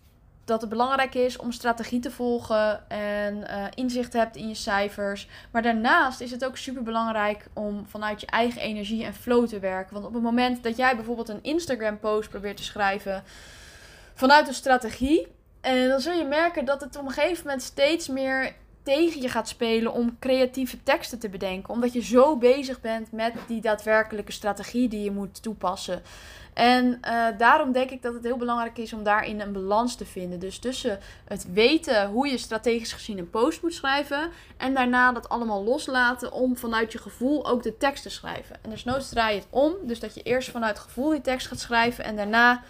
dat 0.44 0.60
het 0.60 0.70
belangrijk 0.70 1.14
is 1.14 1.36
om 1.36 1.52
strategie 1.52 2.00
te 2.00 2.10
volgen 2.10 2.90
en 2.90 3.36
uh, 3.36 3.64
inzicht 3.74 4.12
hebt 4.12 4.36
in 4.36 4.48
je 4.48 4.54
cijfers. 4.54 5.28
Maar 5.50 5.62
daarnaast 5.62 6.20
is 6.20 6.30
het 6.30 6.44
ook 6.44 6.56
super 6.56 6.82
belangrijk 6.82 7.46
om 7.52 7.86
vanuit 7.86 8.20
je 8.20 8.26
eigen 8.26 8.60
energie 8.60 9.04
en 9.04 9.14
flow 9.14 9.46
te 9.46 9.58
werken. 9.58 9.94
Want 9.94 10.06
op 10.06 10.14
het 10.14 10.22
moment 10.22 10.62
dat 10.62 10.76
jij 10.76 10.96
bijvoorbeeld 10.96 11.28
een 11.28 11.42
Instagram 11.42 11.98
post 11.98 12.28
probeert 12.28 12.56
te 12.56 12.62
schrijven 12.62 13.22
vanuit 14.14 14.48
een 14.48 14.54
strategie, 14.54 15.26
en 15.60 15.88
dan 15.88 16.00
zul 16.00 16.12
je 16.12 16.24
merken 16.24 16.64
dat 16.64 16.80
het 16.80 16.96
op 16.96 17.04
een 17.04 17.10
gegeven 17.10 17.44
moment 17.44 17.62
steeds 17.62 18.08
meer 18.08 18.54
tegen 18.82 19.22
je 19.22 19.28
gaat 19.28 19.48
spelen 19.48 19.92
om 19.92 20.16
creatieve 20.18 20.82
teksten 20.82 21.18
te 21.18 21.28
bedenken. 21.28 21.74
Omdat 21.74 21.92
je 21.92 22.02
zo 22.02 22.36
bezig 22.36 22.80
bent 22.80 23.12
met 23.12 23.32
die 23.46 23.60
daadwerkelijke 23.60 24.32
strategie 24.32 24.88
die 24.88 25.04
je 25.04 25.10
moet 25.10 25.42
toepassen. 25.42 26.02
En 26.52 27.00
uh, 27.04 27.26
daarom 27.38 27.72
denk 27.72 27.90
ik 27.90 28.02
dat 28.02 28.14
het 28.14 28.24
heel 28.24 28.36
belangrijk 28.36 28.78
is 28.78 28.92
om 28.92 29.02
daarin 29.02 29.40
een 29.40 29.52
balans 29.52 29.94
te 29.94 30.04
vinden. 30.04 30.38
Dus 30.38 30.58
tussen 30.58 30.98
het 31.24 31.52
weten 31.52 32.08
hoe 32.08 32.28
je 32.28 32.38
strategisch 32.38 32.92
gezien 32.92 33.18
een 33.18 33.30
post 33.30 33.62
moet 33.62 33.74
schrijven. 33.74 34.30
En 34.56 34.74
daarna 34.74 35.12
dat 35.12 35.28
allemaal 35.28 35.64
loslaten 35.64 36.32
om 36.32 36.56
vanuit 36.56 36.92
je 36.92 36.98
gevoel 36.98 37.46
ook 37.46 37.62
de 37.62 37.76
tekst 37.76 38.02
te 38.02 38.10
schrijven. 38.10 38.56
En 38.62 38.72
nooit 38.84 39.08
draai 39.08 39.34
je 39.34 39.40
het 39.40 39.48
om. 39.50 39.74
Dus 39.82 40.00
dat 40.00 40.14
je 40.14 40.22
eerst 40.22 40.50
vanuit 40.50 40.78
gevoel 40.78 41.10
die 41.10 41.20
tekst 41.20 41.46
gaat 41.46 41.60
schrijven. 41.60 42.04
En 42.04 42.16
daarna 42.16 42.62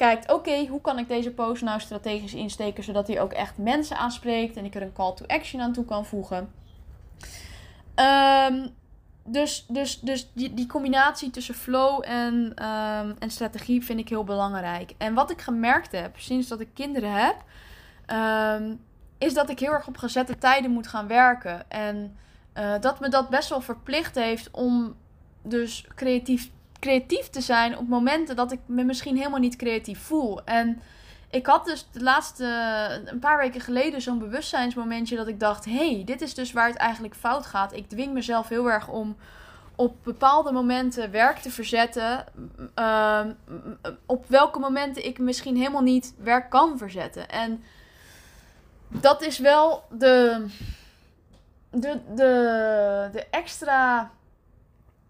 kijkt, 0.00 0.32
oké, 0.32 0.66
hoe 0.66 0.80
kan 0.80 0.98
ik 0.98 1.08
deze 1.08 1.30
post 1.30 1.62
nou 1.62 1.80
strategisch 1.80 2.34
insteken 2.34 2.84
zodat 2.84 3.06
hij 3.06 3.20
ook 3.20 3.32
echt 3.32 3.58
mensen 3.58 3.96
aanspreekt 3.96 4.56
en 4.56 4.64
ik 4.64 4.74
er 4.74 4.82
een 4.82 4.92
call 4.92 5.14
to 5.14 5.24
action 5.26 5.60
aan 5.60 5.72
toe 5.72 5.84
kan 5.84 6.06
voegen. 6.06 6.52
Um, 7.94 8.74
dus 9.24 9.66
dus, 9.68 10.00
dus 10.00 10.30
die, 10.32 10.54
die 10.54 10.66
combinatie 10.66 11.30
tussen 11.30 11.54
flow 11.54 12.02
en, 12.04 12.52
ehm, 12.54 13.12
en 13.18 13.30
strategie 13.30 13.84
vind 13.84 14.00
ik 14.00 14.08
heel 14.08 14.24
belangrijk. 14.24 14.94
En 14.98 15.14
wat 15.14 15.30
ik 15.30 15.40
gemerkt 15.40 15.92
heb 15.92 16.18
sinds 16.18 16.48
dat 16.48 16.60
ik 16.60 16.68
kinderen 16.74 17.12
heb, 17.12 17.36
ehm, 18.06 18.74
is 19.18 19.34
dat 19.34 19.50
ik 19.50 19.58
heel 19.58 19.72
erg 19.72 19.86
op 19.86 19.96
gezette 19.96 20.38
tijden 20.38 20.70
moet 20.70 20.86
gaan 20.86 21.06
werken. 21.06 21.70
En 21.70 22.16
uh, 22.54 22.74
dat 22.80 23.00
me 23.00 23.08
dat 23.08 23.28
best 23.28 23.48
wel 23.48 23.60
verplicht 23.60 24.14
heeft 24.14 24.50
om 24.50 24.94
dus 25.42 25.86
creatief, 25.94 26.50
creatief 26.80 27.28
te 27.28 27.40
zijn 27.40 27.78
op 27.78 27.88
momenten 27.88 28.36
dat 28.36 28.52
ik 28.52 28.60
me 28.66 28.84
misschien 28.84 29.16
helemaal 29.16 29.40
niet 29.40 29.56
creatief 29.56 30.00
voel. 30.00 30.44
En 30.44 30.80
ik 31.30 31.46
had 31.46 31.64
dus 31.64 31.88
de 31.92 32.02
laatste, 32.02 32.44
een 33.04 33.18
paar 33.18 33.38
weken 33.38 33.60
geleden, 33.60 34.00
zo'n 34.00 34.18
bewustzijnsmomentje 34.18 35.16
dat 35.16 35.28
ik 35.28 35.40
dacht: 35.40 35.64
hey, 35.64 36.02
dit 36.04 36.20
is 36.20 36.34
dus 36.34 36.52
waar 36.52 36.68
het 36.68 36.76
eigenlijk 36.76 37.14
fout 37.14 37.46
gaat. 37.46 37.72
Ik 37.72 37.88
dwing 37.88 38.12
mezelf 38.12 38.48
heel 38.48 38.70
erg 38.70 38.88
om 38.88 39.16
op 39.74 40.04
bepaalde 40.04 40.52
momenten 40.52 41.10
werk 41.10 41.38
te 41.38 41.50
verzetten. 41.50 42.24
Ehm, 42.74 43.32
op 44.06 44.24
welke 44.28 44.58
momenten 44.58 45.06
ik 45.06 45.18
misschien 45.18 45.56
helemaal 45.56 45.82
niet 45.82 46.14
werk 46.18 46.50
kan 46.50 46.78
verzetten. 46.78 47.28
En 47.28 47.64
dat 48.88 49.22
is 49.22 49.38
wel 49.38 49.84
de, 49.90 50.46
de, 51.70 52.00
de, 52.14 53.08
de 53.12 53.26
extra 53.30 54.10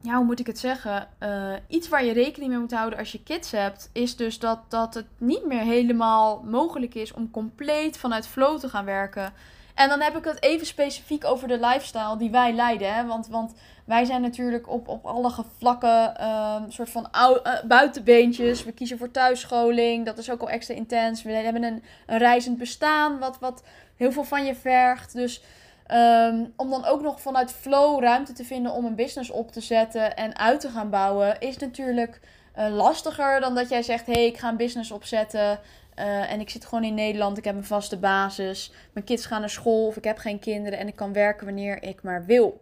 ja, 0.03 0.17
hoe 0.17 0.25
moet 0.25 0.41
ik 0.41 0.47
het 0.47 0.59
zeggen? 0.59 1.09
Uh, 1.23 1.53
iets 1.69 1.89
waar 1.89 2.05
je 2.05 2.13
rekening 2.13 2.51
mee 2.51 2.61
moet 2.61 2.73
houden 2.73 2.99
als 2.99 3.13
je 3.13 3.23
kids 3.23 3.51
hebt, 3.51 3.91
is 3.93 4.17
dus 4.17 4.39
dat, 4.39 4.59
dat 4.69 4.95
het 4.95 5.07
niet 5.19 5.47
meer 5.47 5.63
helemaal 5.63 6.43
mogelijk 6.45 6.95
is 6.95 7.13
om 7.13 7.31
compleet 7.31 7.99
vanuit 7.99 8.27
flow 8.27 8.59
te 8.59 8.69
gaan 8.69 8.85
werken. 8.85 9.33
En 9.75 9.89
dan 9.89 10.01
heb 10.01 10.17
ik 10.17 10.25
het 10.25 10.43
even 10.43 10.67
specifiek 10.67 11.25
over 11.25 11.49
de 11.49 11.59
lifestyle 11.61 12.17
die 12.17 12.31
wij 12.31 12.53
leiden. 12.53 12.95
Hè? 12.95 13.07
Want, 13.07 13.29
want 13.29 13.55
wij 13.85 14.05
zijn 14.05 14.21
natuurlijk 14.21 14.69
op, 14.69 14.89
op 14.89 15.07
alle 15.07 15.33
vlakken 15.59 16.15
uh, 16.21 16.63
soort 16.69 16.91
van 16.91 17.09
uh, 17.15 17.63
buitenbeentjes. 17.65 18.65
We 18.65 18.73
kiezen 18.73 18.99
voor 18.99 19.11
thuisscholing. 19.11 20.07
Dat 20.07 20.19
is 20.19 20.31
ook 20.31 20.41
al 20.41 20.51
extra 20.51 20.75
intens. 20.75 21.23
We 21.23 21.33
hebben 21.33 21.63
een, 21.63 21.83
een 22.07 22.19
reizend 22.19 22.59
bestaan, 22.59 23.19
wat, 23.19 23.39
wat 23.39 23.63
heel 23.97 24.13
veel 24.13 24.25
van 24.25 24.45
je 24.45 24.55
vergt. 24.55 25.13
Dus 25.13 25.43
Ehm, 25.91 26.45
om 26.57 26.71
dan 26.71 26.85
ook 26.85 27.03
nog 27.03 27.21
vanuit 27.21 27.53
flow 27.53 28.03
ruimte 28.03 28.33
te 28.33 28.45
vinden 28.45 28.73
om 28.73 28.85
een 28.85 28.95
business 28.95 29.31
op 29.31 29.53
te 29.53 29.61
zetten 29.61 30.17
en 30.17 30.37
uit 30.37 30.61
te 30.61 30.69
gaan 30.69 30.91
bouwen, 30.91 31.41
is 31.41 31.57
natuurlijk 31.57 32.21
uh, 32.59 32.69
lastiger 32.69 33.41
dan 33.41 33.55
dat 33.55 33.69
jij 33.69 33.83
zegt: 33.83 34.07
hé, 34.07 34.13
hey, 34.13 34.27
ik 34.27 34.39
ga 34.39 34.49
een 34.49 34.57
business 34.57 34.91
opzetten. 34.91 35.61
Uh, 35.99 36.33
en 36.33 36.41
ik 36.41 36.51
zit 36.51 36.65
gewoon 36.65 36.85
in 36.85 36.95
Nederland, 36.95 37.39
ik 37.39 37.45
heb 37.45 37.57
een 37.57 37.65
vaste 37.65 37.99
basis. 37.99 38.73
Mijn 38.93 39.07
kids 39.07 39.27
gaan 39.27 39.41
naar 39.41 39.51
school 39.51 39.87
of 39.87 39.97
ik 39.97 40.05
heb 40.05 40.19
geen 40.19 40.39
kinderen 40.39 40.79
en 40.79 40.89
ik 40.89 40.97
kan 40.97 41.13
werken 41.13 41.47
wanneer 41.47 41.83
ik 41.83 42.03
maar 42.03 42.25
wil. 42.25 42.61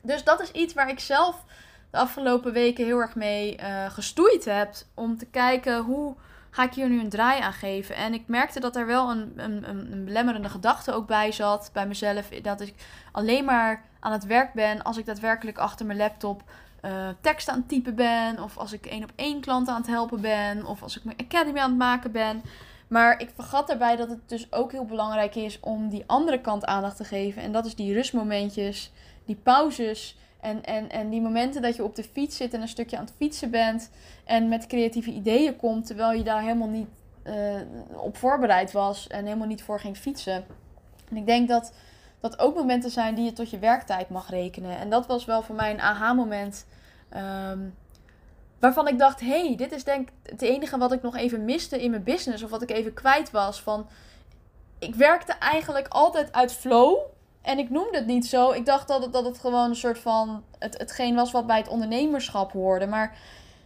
Dus 0.00 0.24
dat 0.24 0.40
is 0.40 0.50
iets 0.50 0.74
waar 0.74 0.88
ik 0.88 1.00
zelf 1.00 1.44
de 1.90 1.98
afgelopen 1.98 2.52
weken 2.52 2.84
heel 2.84 2.98
erg 2.98 3.14
mee 3.14 3.58
uh, 3.60 3.90
gestoeid 3.90 4.44
heb. 4.44 4.74
Om 4.94 5.18
te 5.18 5.26
kijken 5.26 5.82
hoe 5.82 6.14
ga 6.54 6.62
ik 6.62 6.74
hier 6.74 6.88
nu 6.88 7.00
een 7.00 7.08
draai 7.08 7.40
aan 7.40 7.52
geven? 7.52 7.94
En 7.94 8.14
ik 8.14 8.22
merkte 8.26 8.60
dat 8.60 8.76
er 8.76 8.86
wel 8.86 9.10
een, 9.10 9.32
een, 9.36 9.70
een 9.70 10.04
belemmerende 10.04 10.48
gedachte 10.48 10.92
ook 10.92 11.06
bij 11.06 11.32
zat 11.32 11.70
bij 11.72 11.86
mezelf. 11.86 12.28
Dat 12.28 12.60
ik 12.60 12.74
alleen 13.12 13.44
maar 13.44 13.84
aan 14.00 14.12
het 14.12 14.26
werk 14.26 14.52
ben 14.52 14.82
als 14.82 14.96
ik 14.96 15.06
daadwerkelijk 15.06 15.58
achter 15.58 15.86
mijn 15.86 15.98
laptop 15.98 16.42
uh, 16.82 17.08
tekst 17.20 17.48
aan 17.48 17.58
het 17.58 17.68
typen 17.68 17.94
ben. 17.94 18.42
Of 18.42 18.58
als 18.58 18.72
ik 18.72 18.86
één 18.86 19.02
op 19.02 19.12
één 19.16 19.40
klanten 19.40 19.72
aan 19.72 19.80
het 19.80 19.90
helpen 19.90 20.20
ben. 20.20 20.66
Of 20.66 20.82
als 20.82 20.96
ik 20.96 21.04
mijn 21.04 21.16
academy 21.16 21.58
aan 21.58 21.70
het 21.70 21.78
maken 21.78 22.12
ben. 22.12 22.42
Maar 22.88 23.20
ik 23.20 23.30
vergat 23.34 23.66
daarbij 23.66 23.96
dat 23.96 24.08
het 24.08 24.28
dus 24.28 24.52
ook 24.52 24.72
heel 24.72 24.84
belangrijk 24.84 25.34
is 25.34 25.60
om 25.60 25.88
die 25.88 26.04
andere 26.06 26.40
kant 26.40 26.64
aandacht 26.64 26.96
te 26.96 27.04
geven. 27.04 27.42
En 27.42 27.52
dat 27.52 27.66
is 27.66 27.74
die 27.74 27.94
rustmomentjes, 27.94 28.92
die 29.24 29.36
pauzes 29.42 30.16
en, 30.42 30.64
en, 30.64 30.90
en 30.90 31.10
die 31.10 31.20
momenten 31.20 31.62
dat 31.62 31.76
je 31.76 31.84
op 31.84 31.94
de 31.94 32.04
fiets 32.04 32.36
zit 32.36 32.54
en 32.54 32.60
een 32.60 32.68
stukje 32.68 32.96
aan 32.96 33.04
het 33.04 33.14
fietsen 33.16 33.50
bent 33.50 33.90
en 34.24 34.48
met 34.48 34.66
creatieve 34.66 35.10
ideeën 35.10 35.56
komt, 35.56 35.86
terwijl 35.86 36.12
je 36.12 36.22
daar 36.22 36.42
helemaal 36.42 36.68
niet 36.68 36.88
uh, 37.24 37.34
op 37.96 38.16
voorbereid 38.16 38.72
was 38.72 39.06
en 39.06 39.24
helemaal 39.24 39.46
niet 39.46 39.62
voor 39.62 39.80
ging 39.80 39.96
fietsen. 39.96 40.44
En 41.08 41.16
ik 41.16 41.26
denk 41.26 41.48
dat 41.48 41.72
dat 42.20 42.38
ook 42.38 42.54
momenten 42.54 42.90
zijn 42.90 43.14
die 43.14 43.24
je 43.24 43.32
tot 43.32 43.50
je 43.50 43.58
werktijd 43.58 44.08
mag 44.08 44.30
rekenen. 44.30 44.78
En 44.78 44.90
dat 44.90 45.06
was 45.06 45.24
wel 45.24 45.42
voor 45.42 45.54
mij 45.54 45.70
een 45.70 45.80
aha-moment. 45.80 46.66
Um, 47.50 47.74
waarvan 48.58 48.88
ik 48.88 48.98
dacht: 48.98 49.20
hey, 49.20 49.56
dit 49.56 49.72
is 49.72 49.84
denk 49.84 50.08
ik 50.08 50.30
het 50.30 50.42
enige 50.42 50.78
wat 50.78 50.92
ik 50.92 51.02
nog 51.02 51.16
even 51.16 51.44
miste 51.44 51.82
in 51.82 51.90
mijn 51.90 52.02
business. 52.02 52.42
Of 52.42 52.50
wat 52.50 52.62
ik 52.62 52.70
even 52.70 52.94
kwijt 52.94 53.30
was. 53.30 53.62
Van, 53.62 53.86
ik 54.78 54.94
werkte 54.94 55.32
eigenlijk 55.32 55.88
altijd 55.88 56.32
uit 56.32 56.52
flow. 56.52 56.98
En 57.42 57.58
ik 57.58 57.70
noemde 57.70 57.96
het 57.96 58.06
niet 58.06 58.26
zo. 58.26 58.50
Ik 58.50 58.66
dacht 58.66 58.88
dat 58.88 59.02
het, 59.02 59.12
dat 59.12 59.24
het 59.24 59.38
gewoon 59.38 59.68
een 59.68 59.76
soort 59.76 59.98
van. 59.98 60.42
Het, 60.58 60.78
hetgeen 60.78 61.14
was 61.14 61.30
wat 61.30 61.46
bij 61.46 61.58
het 61.58 61.68
ondernemerschap 61.68 62.52
hoorde. 62.52 62.86
Maar 62.86 63.16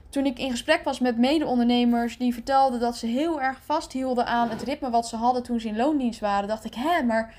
toen 0.08 0.26
ik 0.26 0.38
in 0.38 0.50
gesprek 0.50 0.84
was 0.84 0.98
met 0.98 1.18
mede-ondernemers. 1.18 2.18
die 2.18 2.34
vertelden 2.34 2.80
dat 2.80 2.96
ze 2.96 3.06
heel 3.06 3.40
erg 3.40 3.58
vasthielden 3.64 4.26
aan 4.26 4.50
het 4.50 4.62
ritme 4.62 4.90
wat 4.90 5.08
ze 5.08 5.16
hadden 5.16 5.42
toen 5.42 5.60
ze 5.60 5.68
in 5.68 5.76
loondienst 5.76 6.20
waren. 6.20 6.48
dacht 6.48 6.64
ik, 6.64 6.74
hè, 6.74 7.02
maar 7.02 7.34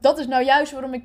dat 0.00 0.18
is 0.18 0.26
nou 0.26 0.44
juist 0.44 0.72
waarom 0.72 0.94
ik 0.94 1.04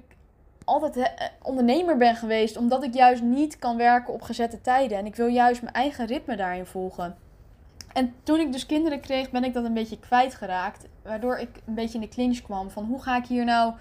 altijd 0.64 0.96
eh, 0.98 1.28
ondernemer 1.42 1.98
ben 1.98 2.16
geweest. 2.16 2.58
Omdat 2.58 2.84
ik 2.84 2.94
juist 2.94 3.22
niet 3.22 3.60
kan 3.60 3.78
werken 3.78 4.14
op 4.14 4.22
gezette 4.22 4.62
tijden. 4.62 4.98
En 4.98 5.06
ik 5.06 5.16
wil 5.16 5.28
juist 5.28 5.62
mijn 5.62 5.74
eigen 5.74 6.06
ritme 6.06 6.36
daarin 6.36 6.66
volgen. 6.66 7.18
En 7.94 8.14
toen 8.24 8.40
ik 8.40 8.52
dus 8.52 8.66
kinderen 8.66 9.00
kreeg, 9.00 9.30
ben 9.30 9.44
ik 9.44 9.54
dat 9.54 9.66
een 9.66 9.74
beetje 9.74 10.00
kwijtgeraakt. 10.00 10.88
Waardoor 11.04 11.38
ik 11.38 11.50
een 11.66 11.74
beetje 11.74 11.94
in 11.94 12.02
de 12.02 12.08
clinch 12.08 12.42
kwam 12.42 12.70
van 12.70 12.86
hoe 12.86 13.02
ga 13.02 13.18
ik 13.18 13.26
hier 13.26 13.46
nou 13.46 13.74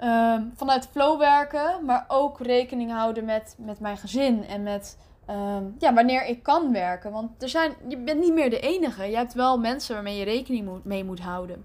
Ehm, 0.00 0.42
vanuit 0.54 0.88
flow 0.90 1.18
werken, 1.18 1.84
maar 1.84 2.04
ook 2.08 2.40
rekening 2.40 2.92
houden 2.92 3.24
met, 3.24 3.54
met 3.58 3.80
mijn 3.80 3.96
gezin 3.96 4.46
en 4.46 4.62
met 4.62 4.98
ehm, 5.26 5.64
ja, 5.78 5.94
wanneer 5.94 6.26
ik 6.26 6.42
kan 6.42 6.72
werken. 6.72 7.12
Want 7.12 7.42
er 7.42 7.48
zijn, 7.48 7.72
je 7.88 7.96
bent 7.96 8.20
niet 8.20 8.32
meer 8.32 8.50
de 8.50 8.60
enige. 8.60 9.04
Je 9.04 9.16
hebt 9.16 9.34
wel 9.34 9.58
mensen 9.58 9.94
waarmee 9.94 10.16
je 10.16 10.24
rekening 10.24 10.64
moet, 10.66 10.84
mee 10.84 11.04
moet 11.04 11.20
houden. 11.20 11.64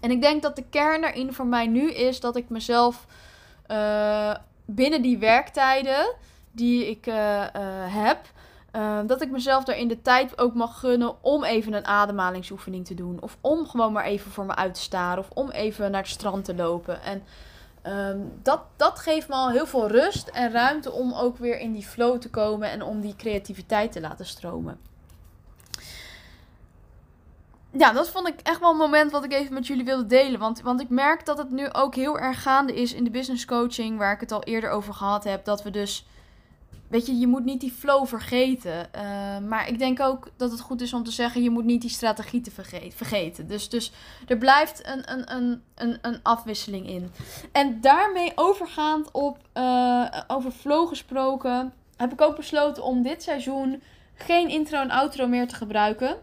En 0.00 0.10
ik 0.10 0.22
denk 0.22 0.42
dat 0.42 0.56
de 0.56 0.64
kern 0.70 1.04
erin 1.04 1.32
voor 1.32 1.46
mij 1.46 1.66
nu 1.66 1.92
is 1.92 2.20
dat 2.20 2.36
ik 2.36 2.48
mezelf 2.48 3.06
uh, 3.70 4.34
binnen 4.64 5.02
die 5.02 5.18
werktijden 5.18 6.14
die 6.52 6.90
ik 6.90 7.06
uh, 7.06 7.14
uh, 7.14 7.44
heb, 7.86 8.18
ehm, 8.70 9.06
dat 9.06 9.22
ik 9.22 9.30
mezelf 9.30 9.64
daar 9.64 9.78
in 9.78 9.88
de 9.88 10.02
tijd 10.02 10.38
ook 10.38 10.54
mag 10.54 10.78
gunnen 10.78 11.22
om 11.22 11.44
even 11.44 11.72
een 11.72 11.86
ademhalingsoefening 11.86 12.86
te 12.86 12.94
doen. 12.94 13.18
Of 13.20 13.36
om 13.40 13.66
gewoon 13.66 13.92
maar 13.92 14.04
even 14.04 14.30
voor 14.30 14.46
me 14.46 14.54
uit 14.54 14.74
te 14.74 14.80
staren. 14.80 15.18
Of 15.18 15.30
om 15.34 15.50
even 15.50 15.90
naar 15.90 16.00
het 16.00 16.10
strand 16.10 16.44
te 16.44 16.54
lopen. 16.54 17.02
En 17.02 17.22
um, 17.86 18.32
dat, 18.42 18.60
dat 18.76 18.98
geeft 18.98 19.28
me 19.28 19.34
al 19.34 19.50
heel 19.50 19.66
veel 19.66 19.88
rust 19.88 20.28
en 20.28 20.52
ruimte 20.52 20.92
om 20.92 21.12
ook 21.12 21.38
weer 21.38 21.58
in 21.58 21.72
die 21.72 21.86
flow 21.86 22.18
te 22.20 22.30
komen 22.30 22.70
en 22.70 22.82
om 22.82 23.00
die 23.00 23.16
creativiteit 23.16 23.92
te 23.92 24.00
laten 24.00 24.26
stromen. 24.26 24.78
Ja, 27.72 27.92
dat 27.92 28.08
vond 28.08 28.28
ik 28.28 28.40
echt 28.42 28.60
wel 28.60 28.70
een 28.70 28.76
moment 28.76 29.10
wat 29.10 29.24
ik 29.24 29.32
even 29.32 29.54
met 29.54 29.66
jullie 29.66 29.84
wilde 29.84 30.06
delen. 30.06 30.40
Want, 30.40 30.60
want 30.60 30.80
ik 30.80 30.88
merk 30.88 31.26
dat 31.26 31.38
het 31.38 31.50
nu 31.50 31.72
ook 31.72 31.94
heel 31.94 32.18
erg 32.18 32.42
gaande 32.42 32.74
is 32.74 32.92
in 32.92 33.04
de 33.04 33.10
business 33.10 33.44
coaching, 33.44 33.98
waar 33.98 34.12
ik 34.12 34.20
het 34.20 34.32
al 34.32 34.42
eerder 34.42 34.70
over 34.70 34.94
gehad 34.94 35.24
heb. 35.24 35.44
Dat 35.44 35.62
we 35.62 35.70
dus 35.70 36.06
weet 36.90 37.06
je, 37.06 37.18
je 37.18 37.26
moet 37.26 37.44
niet 37.44 37.60
die 37.60 37.72
flow 37.72 38.06
vergeten. 38.06 38.88
Uh, 38.96 39.38
maar 39.48 39.68
ik 39.68 39.78
denk 39.78 40.00
ook 40.00 40.30
dat 40.36 40.50
het 40.50 40.60
goed 40.60 40.80
is 40.80 40.92
om 40.92 41.04
te 41.04 41.10
zeggen, 41.10 41.42
je 41.42 41.50
moet 41.50 41.64
niet 41.64 41.80
die 41.80 41.90
strategie 41.90 42.40
te 42.40 42.50
vergeten. 42.94 43.46
Dus, 43.46 43.68
dus 43.68 43.92
er 44.26 44.38
blijft 44.38 44.86
een, 44.86 45.12
een, 45.12 45.36
een, 45.36 45.62
een, 45.74 45.98
een 46.02 46.20
afwisseling 46.22 46.86
in. 46.88 47.10
En 47.52 47.80
daarmee 47.80 48.32
overgaand 48.34 49.10
op, 49.10 49.38
uh, 49.54 50.06
over 50.26 50.50
flow 50.50 50.88
gesproken, 50.88 51.72
heb 51.96 52.12
ik 52.12 52.20
ook 52.20 52.36
besloten 52.36 52.82
om 52.82 53.02
dit 53.02 53.22
seizoen 53.22 53.82
geen 54.14 54.48
intro 54.48 54.80
en 54.80 54.90
outro 54.90 55.26
meer 55.26 55.48
te 55.48 55.54
gebruiken. 55.54 56.16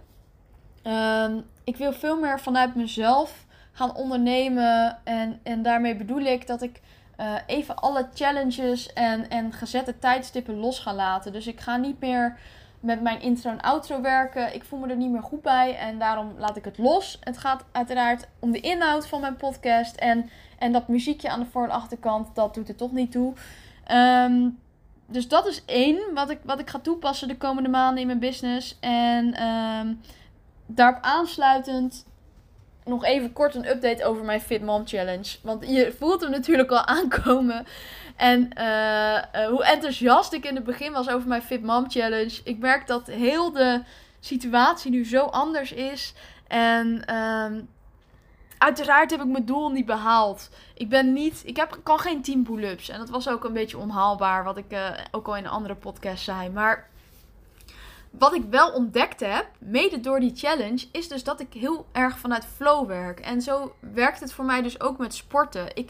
Uh, 0.83 1.35
ik 1.63 1.77
wil 1.77 1.93
veel 1.93 2.19
meer 2.19 2.39
vanuit 2.39 2.75
mezelf 2.75 3.45
gaan 3.71 3.95
ondernemen. 3.95 4.99
En, 5.03 5.39
en 5.43 5.61
daarmee 5.61 5.95
bedoel 5.95 6.21
ik 6.21 6.47
dat 6.47 6.61
ik 6.61 6.81
uh, 7.17 7.33
even 7.45 7.75
alle 7.75 8.07
challenges 8.13 8.93
en, 8.93 9.29
en 9.29 9.53
gezette 9.53 9.99
tijdstippen 9.99 10.55
los 10.55 10.79
gaan 10.79 10.95
laten. 10.95 11.31
Dus 11.31 11.47
ik 11.47 11.59
ga 11.59 11.77
niet 11.77 11.99
meer 11.99 12.39
met 12.79 13.01
mijn 13.01 13.21
intro 13.21 13.51
en 13.51 13.61
outro 13.61 14.01
werken. 14.01 14.53
Ik 14.53 14.63
voel 14.63 14.79
me 14.79 14.87
er 14.87 14.95
niet 14.95 15.11
meer 15.11 15.23
goed 15.23 15.41
bij 15.41 15.77
en 15.77 15.99
daarom 15.99 16.33
laat 16.37 16.57
ik 16.57 16.65
het 16.65 16.77
los. 16.77 17.17
Het 17.21 17.37
gaat 17.37 17.65
uiteraard 17.71 18.27
om 18.39 18.51
de 18.51 18.59
inhoud 18.59 19.07
van 19.07 19.21
mijn 19.21 19.35
podcast. 19.35 19.95
En, 19.95 20.29
en 20.59 20.71
dat 20.71 20.87
muziekje 20.87 21.29
aan 21.29 21.39
de 21.39 21.45
voor- 21.45 21.63
en 21.63 21.69
achterkant, 21.69 22.35
dat 22.35 22.53
doet 22.53 22.69
er 22.69 22.75
toch 22.75 22.91
niet 22.91 23.11
toe. 23.11 23.33
Um, 23.91 24.59
dus 25.05 25.27
dat 25.27 25.47
is 25.47 25.65
één 25.65 26.13
wat 26.13 26.29
ik, 26.29 26.39
wat 26.43 26.59
ik 26.59 26.69
ga 26.69 26.79
toepassen 26.79 27.27
de 27.27 27.37
komende 27.37 27.69
maanden 27.69 28.01
in 28.01 28.07
mijn 28.07 28.19
business. 28.19 28.77
En 28.79 29.43
um, 29.43 30.01
daarop 30.65 31.03
aansluitend 31.03 32.05
nog 32.87 33.05
even 33.05 33.33
kort 33.33 33.55
een 33.55 33.69
update 33.69 34.05
over 34.05 34.23
mijn 34.23 34.41
Fit 34.41 34.61
Mom 34.61 34.87
Challenge. 34.87 35.37
Want 35.41 35.67
je 35.67 35.95
voelt 35.97 36.21
hem 36.21 36.31
natuurlijk 36.31 36.71
al 36.71 36.85
aankomen. 36.85 37.65
En 38.15 38.49
uh, 38.57 39.13
uh, 39.13 39.47
hoe 39.47 39.63
enthousiast 39.63 40.33
ik 40.33 40.45
in 40.45 40.55
het 40.55 40.63
begin 40.63 40.91
was 40.91 41.09
over 41.09 41.27
mijn 41.27 41.41
Fit 41.41 41.63
Mom 41.63 41.89
Challenge. 41.89 42.39
Ik 42.43 42.59
merk 42.59 42.87
dat 42.87 43.07
heel 43.07 43.51
de 43.51 43.81
situatie 44.19 44.91
nu 44.91 45.05
zo 45.05 45.23
anders 45.23 45.71
is. 45.71 46.13
En 46.47 47.05
ehm, 47.05 47.61
uiteraard 48.57 49.11
heb 49.11 49.21
ik 49.21 49.27
mijn 49.27 49.45
doel 49.45 49.69
niet 49.69 49.85
behaald. 49.85 50.49
Ik 50.73 50.89
ben 50.89 51.13
niet, 51.13 51.41
ik 51.45 51.57
heb, 51.57 51.79
kan 51.83 51.99
geen 51.99 52.21
10 52.21 52.43
pull-ups. 52.43 52.89
En 52.89 52.99
dat 52.99 53.09
was 53.09 53.29
ook 53.29 53.43
een 53.43 53.53
beetje 53.53 53.77
onhaalbaar, 53.77 54.43
wat 54.43 54.57
ik 54.57 54.73
uh, 54.73 54.89
ook 55.11 55.27
al 55.27 55.35
in 55.35 55.43
een 55.43 55.49
andere 55.49 55.75
podcast 55.75 56.23
zei. 56.23 56.49
Maar 56.49 56.89
wat 58.17 58.33
ik 58.33 58.43
wel 58.49 58.71
ontdekt 58.71 59.19
heb, 59.19 59.45
mede 59.59 59.99
door 59.99 60.19
die 60.19 60.35
challenge, 60.35 60.85
is 60.91 61.07
dus 61.07 61.23
dat 61.23 61.39
ik 61.39 61.53
heel 61.53 61.85
erg 61.91 62.19
vanuit 62.19 62.45
flow 62.55 62.87
werk. 62.87 63.19
En 63.19 63.41
zo 63.41 63.75
werkt 63.79 64.19
het 64.19 64.33
voor 64.33 64.45
mij 64.45 64.61
dus 64.61 64.81
ook 64.81 64.97
met 64.97 65.13
sporten. 65.13 65.67
Ik, 65.73 65.89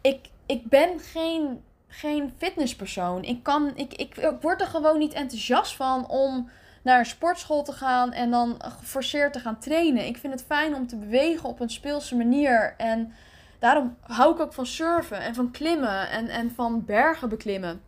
ik, 0.00 0.18
ik 0.46 0.66
ben 0.66 1.00
geen, 1.00 1.62
geen 1.88 2.32
fitnesspersoon. 2.38 3.22
Ik, 3.22 3.42
kan, 3.42 3.72
ik, 3.74 3.94
ik, 3.94 4.14
word 4.40 4.60
er 4.60 4.66
gewoon 4.66 4.98
niet 4.98 5.12
enthousiast 5.12 5.76
van 5.76 6.08
om 6.08 6.50
naar 6.82 6.98
een 6.98 7.06
sportschool 7.06 7.62
te 7.62 7.72
gaan 7.72 8.12
en 8.12 8.30
dan 8.30 8.56
geforceerd 8.78 9.32
te 9.32 9.40
gaan 9.40 9.58
trainen. 9.58 10.06
Ik 10.06 10.16
vind 10.16 10.32
het 10.32 10.44
fijn 10.44 10.74
om 10.74 10.86
te 10.86 10.96
bewegen 10.96 11.48
op 11.48 11.60
een 11.60 11.70
speelse 11.70 12.16
manier. 12.16 12.74
En 12.76 13.12
daarom 13.58 13.96
hou 14.00 14.34
ik 14.34 14.40
ook 14.40 14.52
van 14.52 14.66
surfen 14.66 15.20
en 15.20 15.34
van 15.34 15.50
klimmen 15.50 16.10
en, 16.10 16.28
en 16.28 16.52
van 16.54 16.84
bergen 16.84 17.28
beklimmen. 17.28 17.80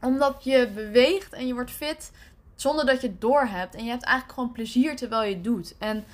Omdat 0.00 0.44
je 0.44 0.70
beweegt 0.74 1.32
en 1.32 1.46
je 1.46 1.54
wordt 1.54 1.70
fit 1.70 2.10
zonder 2.62 2.86
dat 2.86 3.00
je 3.00 3.06
het 3.06 3.20
door 3.20 3.44
hebt. 3.46 3.74
En 3.74 3.84
je 3.84 3.90
hebt 3.90 4.04
eigenlijk 4.04 4.34
gewoon 4.38 4.52
plezier 4.52 4.96
terwijl 4.96 5.22
je 5.22 5.34
het 5.34 5.44
doet. 5.44 5.74
En 5.78 6.04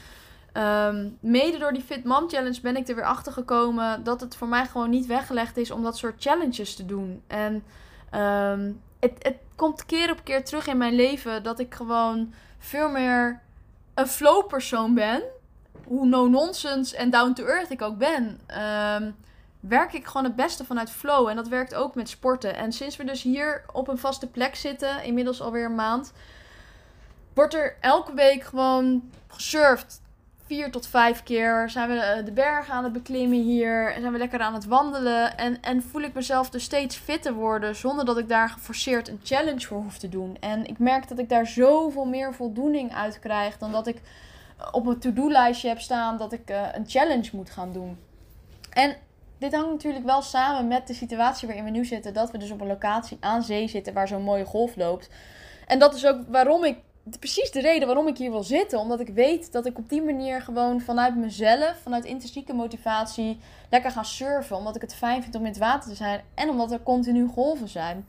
um, 0.52 1.16
mede 1.20 1.58
door 1.58 1.72
die 1.72 1.82
Fit 1.82 2.04
Mom 2.04 2.28
Challenge 2.28 2.61
ben 2.61 2.76
ik 2.76 2.88
er 2.88 2.94
weer 2.94 3.04
achter 3.04 3.32
gekomen 3.32 4.04
dat 4.04 4.20
het 4.20 4.37
voor 4.37 4.48
mij 4.48 4.66
gewoon 4.66 4.90
niet 4.90 5.06
weggelegd 5.06 5.56
is 5.56 5.70
om 5.70 5.82
dat 5.82 5.96
soort 5.96 6.22
challenges 6.22 6.74
te 6.74 6.87
doen. 6.87 7.22
En 7.26 7.64
um, 8.20 8.80
het, 9.00 9.12
het 9.18 9.37
komt 9.56 9.87
keer 9.87 10.11
op 10.11 10.24
keer 10.24 10.44
terug 10.44 10.66
in 10.66 10.76
mijn 10.76 10.94
leven 10.94 11.42
dat 11.42 11.58
ik 11.58 11.74
gewoon 11.74 12.32
veel 12.58 12.90
meer 12.90 13.40
een 13.94 14.06
flow 14.06 14.46
persoon 14.46 14.94
ben. 14.94 15.22
Hoe 15.84 16.06
no-nonsense 16.06 16.96
en 16.96 17.11
down-to-earth 17.11 17.70
ik 17.70 17.82
ook 17.82 17.98
ben. 17.98 18.40
Um, 19.02 19.16
werk 19.61 19.92
ik 19.92 20.06
gewoon 20.06 20.24
het 20.24 20.37
beste 20.37 20.64
vanuit 20.64 20.90
flow. 20.90 21.28
En 21.28 21.37
dat 21.37 21.48
werkt 21.48 21.74
ook 21.74 21.94
met 21.94 22.08
sporten. 22.08 22.56
En 22.56 22.72
sinds 22.72 22.96
we 22.96 23.04
dus 23.04 23.22
hier 23.22 23.64
op 23.72 23.88
een 23.88 23.98
vaste 23.98 24.26
plek 24.26 24.54
zitten, 24.54 25.04
inmiddels 25.04 25.40
alweer 25.40 25.64
een 25.64 25.74
maand, 25.74 26.12
wordt 27.38 27.55
er 27.55 27.77
elke 27.81 28.14
week 28.14 28.42
gewoon 28.42 29.11
gesurfd 29.27 30.01
vier 30.46 30.70
tot 30.70 30.87
vijf 30.87 31.22
keer 31.22 31.70
zijn 31.70 31.88
we 31.88 31.94
eh, 31.94 32.24
de 32.24 32.33
bergen 32.33 32.74
aan 32.74 32.85
het 32.85 32.92
beklimmen 32.92 33.42
hier. 33.42 33.92
En 33.92 34.01
zijn 34.01 34.12
we 34.12 34.18
lekker 34.18 34.40
aan 34.40 34.55
het 34.55 34.66
wandelen. 34.66 35.37
En, 35.37 35.61
en 35.62 35.83
voel 35.83 36.03
ik 36.03 36.14
mezelf 36.14 36.51
dus 36.51 36.64
steeds 36.64 36.96
fitter 36.96 37.33
worden. 37.33 37.77
Zonder 37.77 38.05
dat 38.05 38.18
ik 38.18 38.29
daar 38.29 38.48
geforceerd 38.48 39.09
een 39.09 39.20
challenge 39.22 39.66
voor 39.66 39.83
hoef 39.83 39.98
te 39.98 40.09
doen. 40.09 40.37
En 40.40 40.66
ik 40.66 40.79
merk 40.79 41.09
dat 41.09 41.18
ik 41.18 41.29
daar 41.29 41.46
zoveel 41.46 42.05
meer 42.05 42.35
voldoening 42.35 42.94
uit 42.94 43.18
krijg. 43.18 43.59
Dan 43.59 43.72
dat 43.72 43.87
ik 43.87 44.01
op 44.72 44.87
een 44.87 44.98
to-do-lijstje 44.98 45.68
heb 45.68 45.81
staan 45.81 46.16
dat 46.16 46.33
ik 46.33 46.51
uh, 46.51 46.62
een 46.72 46.88
challenge 46.88 47.31
moet 47.33 47.51
gaan 47.51 47.72
doen. 47.72 47.98
En 48.70 48.96
dit 49.38 49.55
hangt 49.55 49.70
natuurlijk 49.70 50.05
wel 50.05 50.22
samen 50.22 50.68
met 50.68 50.87
de 50.87 50.94
situatie 50.94 51.46
waarin 51.46 51.64
we 51.64 51.70
nu 51.70 51.85
zitten. 51.85 52.14
Dat 52.14 52.31
we 52.31 52.38
dus 52.38 52.51
op 52.51 52.61
een 52.61 52.66
locatie 52.66 53.16
aan 53.20 53.42
zee 53.42 53.68
zitten 53.68 53.94
waar 53.94 54.09
zo'n 54.09 54.22
mooie 54.22 54.44
golf 54.44 54.77
loopt. 54.77 55.11
En 55.66 55.79
dat 55.79 55.94
is 55.94 56.07
ook 56.07 56.18
waarom 56.29 56.64
ik 56.64 56.77
precies 57.18 57.51
de 57.51 57.61
reden 57.61 57.87
waarom 57.87 58.07
ik 58.07 58.18
hier 58.18 58.31
wil 58.31 58.42
zitten. 58.42 58.79
Omdat 58.79 59.01
ik 59.01 59.09
weet 59.09 59.53
dat 59.53 59.66
ik 59.66 59.79
op 59.79 59.88
die 59.88 60.03
manier 60.03 60.42
gewoon 60.42 60.81
vanuit 60.81 61.16
mezelf, 61.16 61.79
vanuit 61.83 62.05
intrinsieke 62.05 62.53
motivatie, 62.53 63.38
lekker 63.71 63.90
ga 63.90 64.03
surfen. 64.03 64.57
Omdat 64.57 64.77
ik 64.77 64.83
het 64.83 64.94
fijn 64.94 65.23
vind 65.23 65.35
om 65.35 65.40
in 65.40 65.49
het 65.49 65.59
water 65.59 65.90
te 65.90 65.97
zijn 65.97 66.21
en 66.35 66.49
omdat 66.49 66.73
er 66.73 66.83
continu 66.83 67.29
golven 67.29 67.68
zijn. 67.68 68.07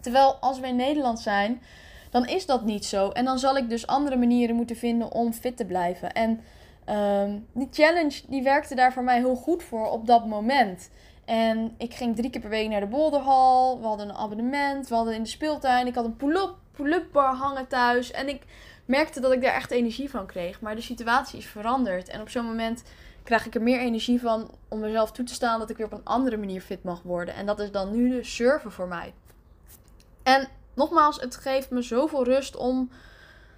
Terwijl 0.00 0.34
als 0.34 0.60
we 0.60 0.66
in 0.66 0.76
Nederland 0.76 1.20
zijn, 1.20 1.62
dan 2.10 2.26
is 2.26 2.46
dat 2.46 2.64
niet 2.64 2.84
zo. 2.84 3.10
En 3.10 3.24
dan 3.24 3.38
zal 3.38 3.56
ik 3.56 3.68
dus 3.68 3.86
andere 3.86 4.16
manieren 4.16 4.56
moeten 4.56 4.76
vinden 4.76 5.12
om 5.12 5.32
fit 5.32 5.56
te 5.56 5.64
blijven. 5.64 6.12
En 6.12 6.40
um, 6.90 7.46
die 7.52 7.68
challenge 7.70 8.20
die 8.28 8.42
werkte 8.42 8.74
daar 8.74 8.92
voor 8.92 9.04
mij 9.04 9.18
heel 9.18 9.36
goed 9.36 9.62
voor 9.62 9.90
op 9.90 10.06
dat 10.06 10.26
moment. 10.26 10.90
En 11.24 11.74
ik 11.76 11.94
ging 11.94 12.16
drie 12.16 12.30
keer 12.30 12.40
per 12.40 12.50
week 12.50 12.68
naar 12.68 12.80
de 12.80 12.86
Boulderhal. 12.86 13.80
We 13.80 13.86
hadden 13.86 14.08
een 14.08 14.16
abonnement. 14.16 14.88
We 14.88 14.94
hadden 14.94 15.14
in 15.14 15.22
de 15.22 15.28
speeltuin. 15.28 15.86
Ik 15.86 15.94
had 15.94 16.04
een 16.04 16.16
pull-up 16.16 16.54
pull-up 16.82 17.14
hangen 17.14 17.66
thuis. 17.66 18.10
En 18.10 18.28
ik 18.28 18.42
merkte 18.84 19.20
dat 19.20 19.32
ik 19.32 19.42
daar 19.42 19.54
echt 19.54 19.70
energie 19.70 20.10
van 20.10 20.26
kreeg. 20.26 20.60
Maar 20.60 20.74
de 20.74 20.80
situatie 20.80 21.38
is 21.38 21.46
veranderd. 21.46 22.08
En 22.08 22.20
op 22.20 22.28
zo'n 22.28 22.44
moment 22.44 22.82
krijg 23.22 23.46
ik 23.46 23.54
er 23.54 23.62
meer 23.62 23.80
energie 23.80 24.20
van 24.20 24.50
om 24.68 24.80
mezelf 24.80 25.12
toe 25.12 25.24
te 25.24 25.34
staan 25.34 25.58
dat 25.58 25.70
ik 25.70 25.76
weer 25.76 25.86
op 25.86 25.92
een 25.92 26.04
andere 26.04 26.36
manier 26.36 26.60
fit 26.60 26.84
mag 26.84 27.02
worden. 27.02 27.34
En 27.34 27.46
dat 27.46 27.60
is 27.60 27.70
dan 27.70 27.90
nu 27.90 28.10
de 28.10 28.24
surfen 28.24 28.72
voor 28.72 28.88
mij. 28.88 29.14
En 30.22 30.48
nogmaals, 30.74 31.20
het 31.20 31.36
geeft 31.36 31.70
me 31.70 31.82
zoveel 31.82 32.24
rust 32.24 32.56
om 32.56 32.90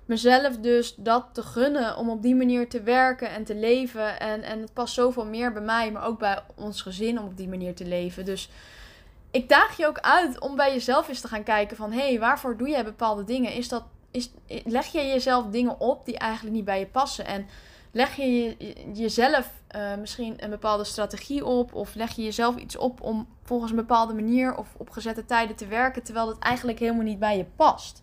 mezelf 0.05 0.57
dus 0.57 0.95
dat 0.95 1.27
te 1.33 1.43
gunnen. 1.43 1.97
Om 1.97 2.11
op 2.11 2.23
die 2.23 2.35
manier 2.35 2.69
te 2.69 2.83
werken 2.83 3.31
en 3.31 3.45
te 3.45 3.55
leven. 3.55 4.21
En, 4.21 4.43
en 4.43 4.61
het 4.61 4.73
past 4.73 4.95
zoveel 4.95 5.27
meer 5.27 5.53
bij 5.53 5.63
mij, 5.63 5.93
maar 5.93 6.05
ook 6.05 6.19
bij 6.19 6.43
ons 6.55 6.83
gezin 6.83 7.19
om 7.19 7.27
op 7.27 7.37
die 7.37 7.49
manier 7.49 7.75
te 7.75 7.85
leven. 7.85 8.25
Dus 8.25 8.51
ik 9.33 9.49
daag 9.49 9.77
je 9.77 9.87
ook 9.87 9.99
uit 9.99 10.41
om 10.41 10.57
bij 10.57 10.73
jezelf 10.73 11.09
eens 11.09 11.21
te 11.21 11.29
gaan 11.29 11.43
kijken 11.43 11.77
van... 11.77 11.93
hé, 11.93 12.09
hey, 12.09 12.19
waarvoor 12.19 12.57
doe 12.57 12.69
jij 12.69 12.85
bepaalde 12.85 13.25
dingen? 13.25 13.53
Is 13.53 13.69
dat, 13.69 13.85
is, 14.11 14.31
leg 14.65 14.87
je 14.87 15.07
jezelf 15.07 15.47
dingen 15.47 15.81
op 15.81 16.05
die 16.05 16.19
eigenlijk 16.19 16.55
niet 16.55 16.65
bij 16.65 16.79
je 16.79 16.87
passen? 16.87 17.27
En 17.27 17.47
leg 17.91 18.17
je, 18.17 18.57
jezelf 18.93 19.51
uh, 19.77 19.95
misschien 19.95 20.45
een 20.45 20.51
bepaalde 20.51 20.85
strategie 20.85 21.45
op... 21.45 21.75
of 21.75 21.95
leg 21.95 22.17
je 22.17 22.23
jezelf 22.23 22.57
iets 22.57 22.77
op 22.77 23.01
om 23.01 23.29
volgens 23.43 23.71
een 23.71 23.77
bepaalde 23.77 24.15
manier... 24.15 24.57
of 24.57 24.69
op 24.77 24.91
gezette 24.91 25.25
tijden 25.25 25.57
te 25.57 25.67
werken... 25.67 26.03
terwijl 26.03 26.27
dat 26.27 26.39
eigenlijk 26.39 26.79
helemaal 26.79 27.05
niet 27.05 27.19
bij 27.19 27.37
je 27.37 27.47
past? 27.57 28.03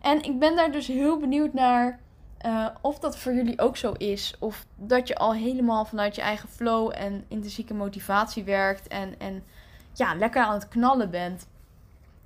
En 0.00 0.22
ik 0.22 0.38
ben 0.38 0.56
daar 0.56 0.72
dus 0.72 0.86
heel 0.86 1.18
benieuwd 1.18 1.52
naar... 1.52 2.00
Uh, 2.46 2.66
of 2.80 2.98
dat 2.98 3.18
voor 3.18 3.34
jullie 3.34 3.60
ook 3.60 3.76
zo 3.76 3.92
is. 3.92 4.34
Of 4.38 4.66
dat 4.76 5.08
je 5.08 5.16
al 5.16 5.34
helemaal 5.34 5.84
vanuit 5.84 6.14
je 6.14 6.22
eigen 6.22 6.48
flow 6.48 6.92
en 6.94 7.24
intrinsieke 7.28 7.74
motivatie 7.74 8.44
werkt. 8.44 8.88
En, 8.88 9.14
en 9.18 9.44
ja, 9.98 10.14
lekker 10.14 10.42
aan 10.42 10.54
het 10.54 10.68
knallen 10.68 11.10
bent. 11.10 11.46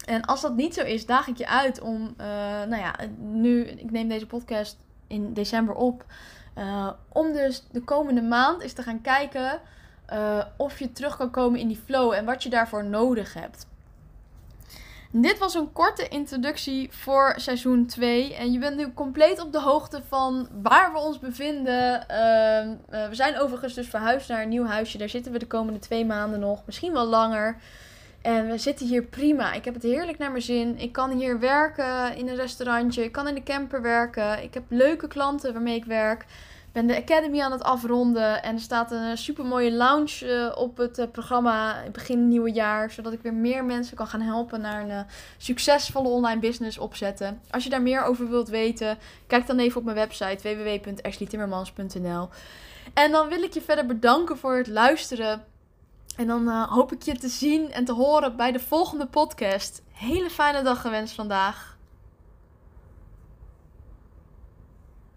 En 0.04 0.24
als 0.24 0.40
dat 0.40 0.56
niet 0.56 0.74
zo 0.74 0.82
is, 0.82 1.06
daag 1.06 1.26
ik 1.26 1.36
je 1.36 1.48
uit 1.48 1.80
om, 1.80 2.14
uh, 2.20 2.26
nou 2.66 2.76
ja, 2.76 2.94
nu, 3.18 3.64
ik 3.64 3.90
neem 3.90 4.08
deze 4.08 4.26
podcast 4.26 4.78
in 5.06 5.32
december 5.32 5.74
op. 5.74 6.04
Uh, 6.58 6.90
om 7.08 7.32
dus 7.32 7.66
de 7.70 7.80
komende 7.80 8.22
maand 8.22 8.62
eens 8.62 8.72
te 8.72 8.82
gaan 8.82 9.00
kijken 9.00 9.60
uh, 10.12 10.44
of 10.56 10.78
je 10.78 10.92
terug 10.92 11.16
kan 11.16 11.30
komen 11.30 11.60
in 11.60 11.68
die 11.68 11.80
flow 11.84 12.12
en 12.12 12.24
wat 12.24 12.42
je 12.42 12.48
daarvoor 12.48 12.84
nodig 12.84 13.34
hebt. 13.34 13.66
Dit 15.12 15.38
was 15.38 15.54
een 15.54 15.72
korte 15.72 16.08
introductie 16.08 16.88
voor 16.92 17.34
seizoen 17.36 17.86
2. 17.86 18.34
En 18.34 18.52
je 18.52 18.58
bent 18.58 18.76
nu 18.76 18.92
compleet 18.92 19.40
op 19.40 19.52
de 19.52 19.60
hoogte 19.60 20.02
van 20.08 20.48
waar 20.62 20.92
we 20.92 20.98
ons 20.98 21.18
bevinden. 21.18 22.00
Uh, 22.00 23.08
we 23.08 23.14
zijn 23.14 23.38
overigens 23.38 23.74
dus 23.74 23.88
verhuisd 23.88 24.28
naar 24.28 24.42
een 24.42 24.48
nieuw 24.48 24.64
huisje. 24.64 24.98
Daar 24.98 25.08
zitten 25.08 25.32
we 25.32 25.38
de 25.38 25.46
komende 25.46 25.78
twee 25.78 26.04
maanden 26.04 26.40
nog. 26.40 26.62
Misschien 26.66 26.92
wel 26.92 27.06
langer. 27.06 27.56
En 28.22 28.48
we 28.48 28.58
zitten 28.58 28.86
hier 28.86 29.02
prima. 29.02 29.52
Ik 29.52 29.64
heb 29.64 29.74
het 29.74 29.82
heerlijk 29.82 30.18
naar 30.18 30.30
mijn 30.30 30.42
zin. 30.42 30.78
Ik 30.78 30.92
kan 30.92 31.10
hier 31.10 31.38
werken 31.38 32.16
in 32.16 32.28
een 32.28 32.36
restaurantje. 32.36 33.04
Ik 33.04 33.12
kan 33.12 33.28
in 33.28 33.34
de 33.34 33.42
camper 33.42 33.82
werken. 33.82 34.42
Ik 34.42 34.54
heb 34.54 34.62
leuke 34.68 35.08
klanten 35.08 35.52
waarmee 35.52 35.76
ik 35.76 35.84
werk 35.84 36.24
ben 36.72 36.86
de 36.86 36.96
Academy 36.96 37.40
aan 37.40 37.52
het 37.52 37.62
afronden. 37.62 38.42
En 38.42 38.54
er 38.54 38.60
staat 38.60 38.92
een 38.92 39.18
super 39.18 39.44
mooie 39.44 39.72
lounge 39.72 40.26
uh, 40.26 40.58
op 40.58 40.76
het 40.76 40.98
uh, 40.98 41.06
programma 41.12 41.82
begin 41.92 42.28
nieuwe 42.28 42.52
jaar. 42.52 42.90
Zodat 42.90 43.12
ik 43.12 43.22
weer 43.22 43.34
meer 43.34 43.64
mensen 43.64 43.96
kan 43.96 44.06
gaan 44.06 44.20
helpen 44.20 44.60
naar 44.60 44.82
een 44.82 44.88
uh, 44.88 45.00
succesvolle 45.38 46.08
online 46.08 46.40
business 46.40 46.78
opzetten. 46.78 47.40
Als 47.50 47.64
je 47.64 47.70
daar 47.70 47.82
meer 47.82 48.02
over 48.02 48.28
wilt 48.28 48.48
weten, 48.48 48.98
kijk 49.26 49.46
dan 49.46 49.58
even 49.58 49.78
op 49.78 49.84
mijn 49.84 49.96
website 49.96 50.56
www.ashleytimmermans.nl. 50.56 52.28
En 52.94 53.10
dan 53.10 53.28
wil 53.28 53.42
ik 53.42 53.54
je 53.54 53.60
verder 53.60 53.86
bedanken 53.86 54.38
voor 54.38 54.56
het 54.56 54.66
luisteren. 54.66 55.44
En 56.16 56.26
dan 56.26 56.48
hoop 56.48 56.92
ik 56.92 57.02
je 57.02 57.18
te 57.18 57.28
zien 57.28 57.72
en 57.72 57.84
te 57.84 57.92
horen 57.92 58.36
bij 58.36 58.52
de 58.52 58.60
volgende 58.60 59.06
podcast. 59.06 59.82
Hele 59.92 60.30
fijne 60.30 60.62
dag 60.62 60.80
gewenst 60.80 61.14
vandaag. 61.14 61.69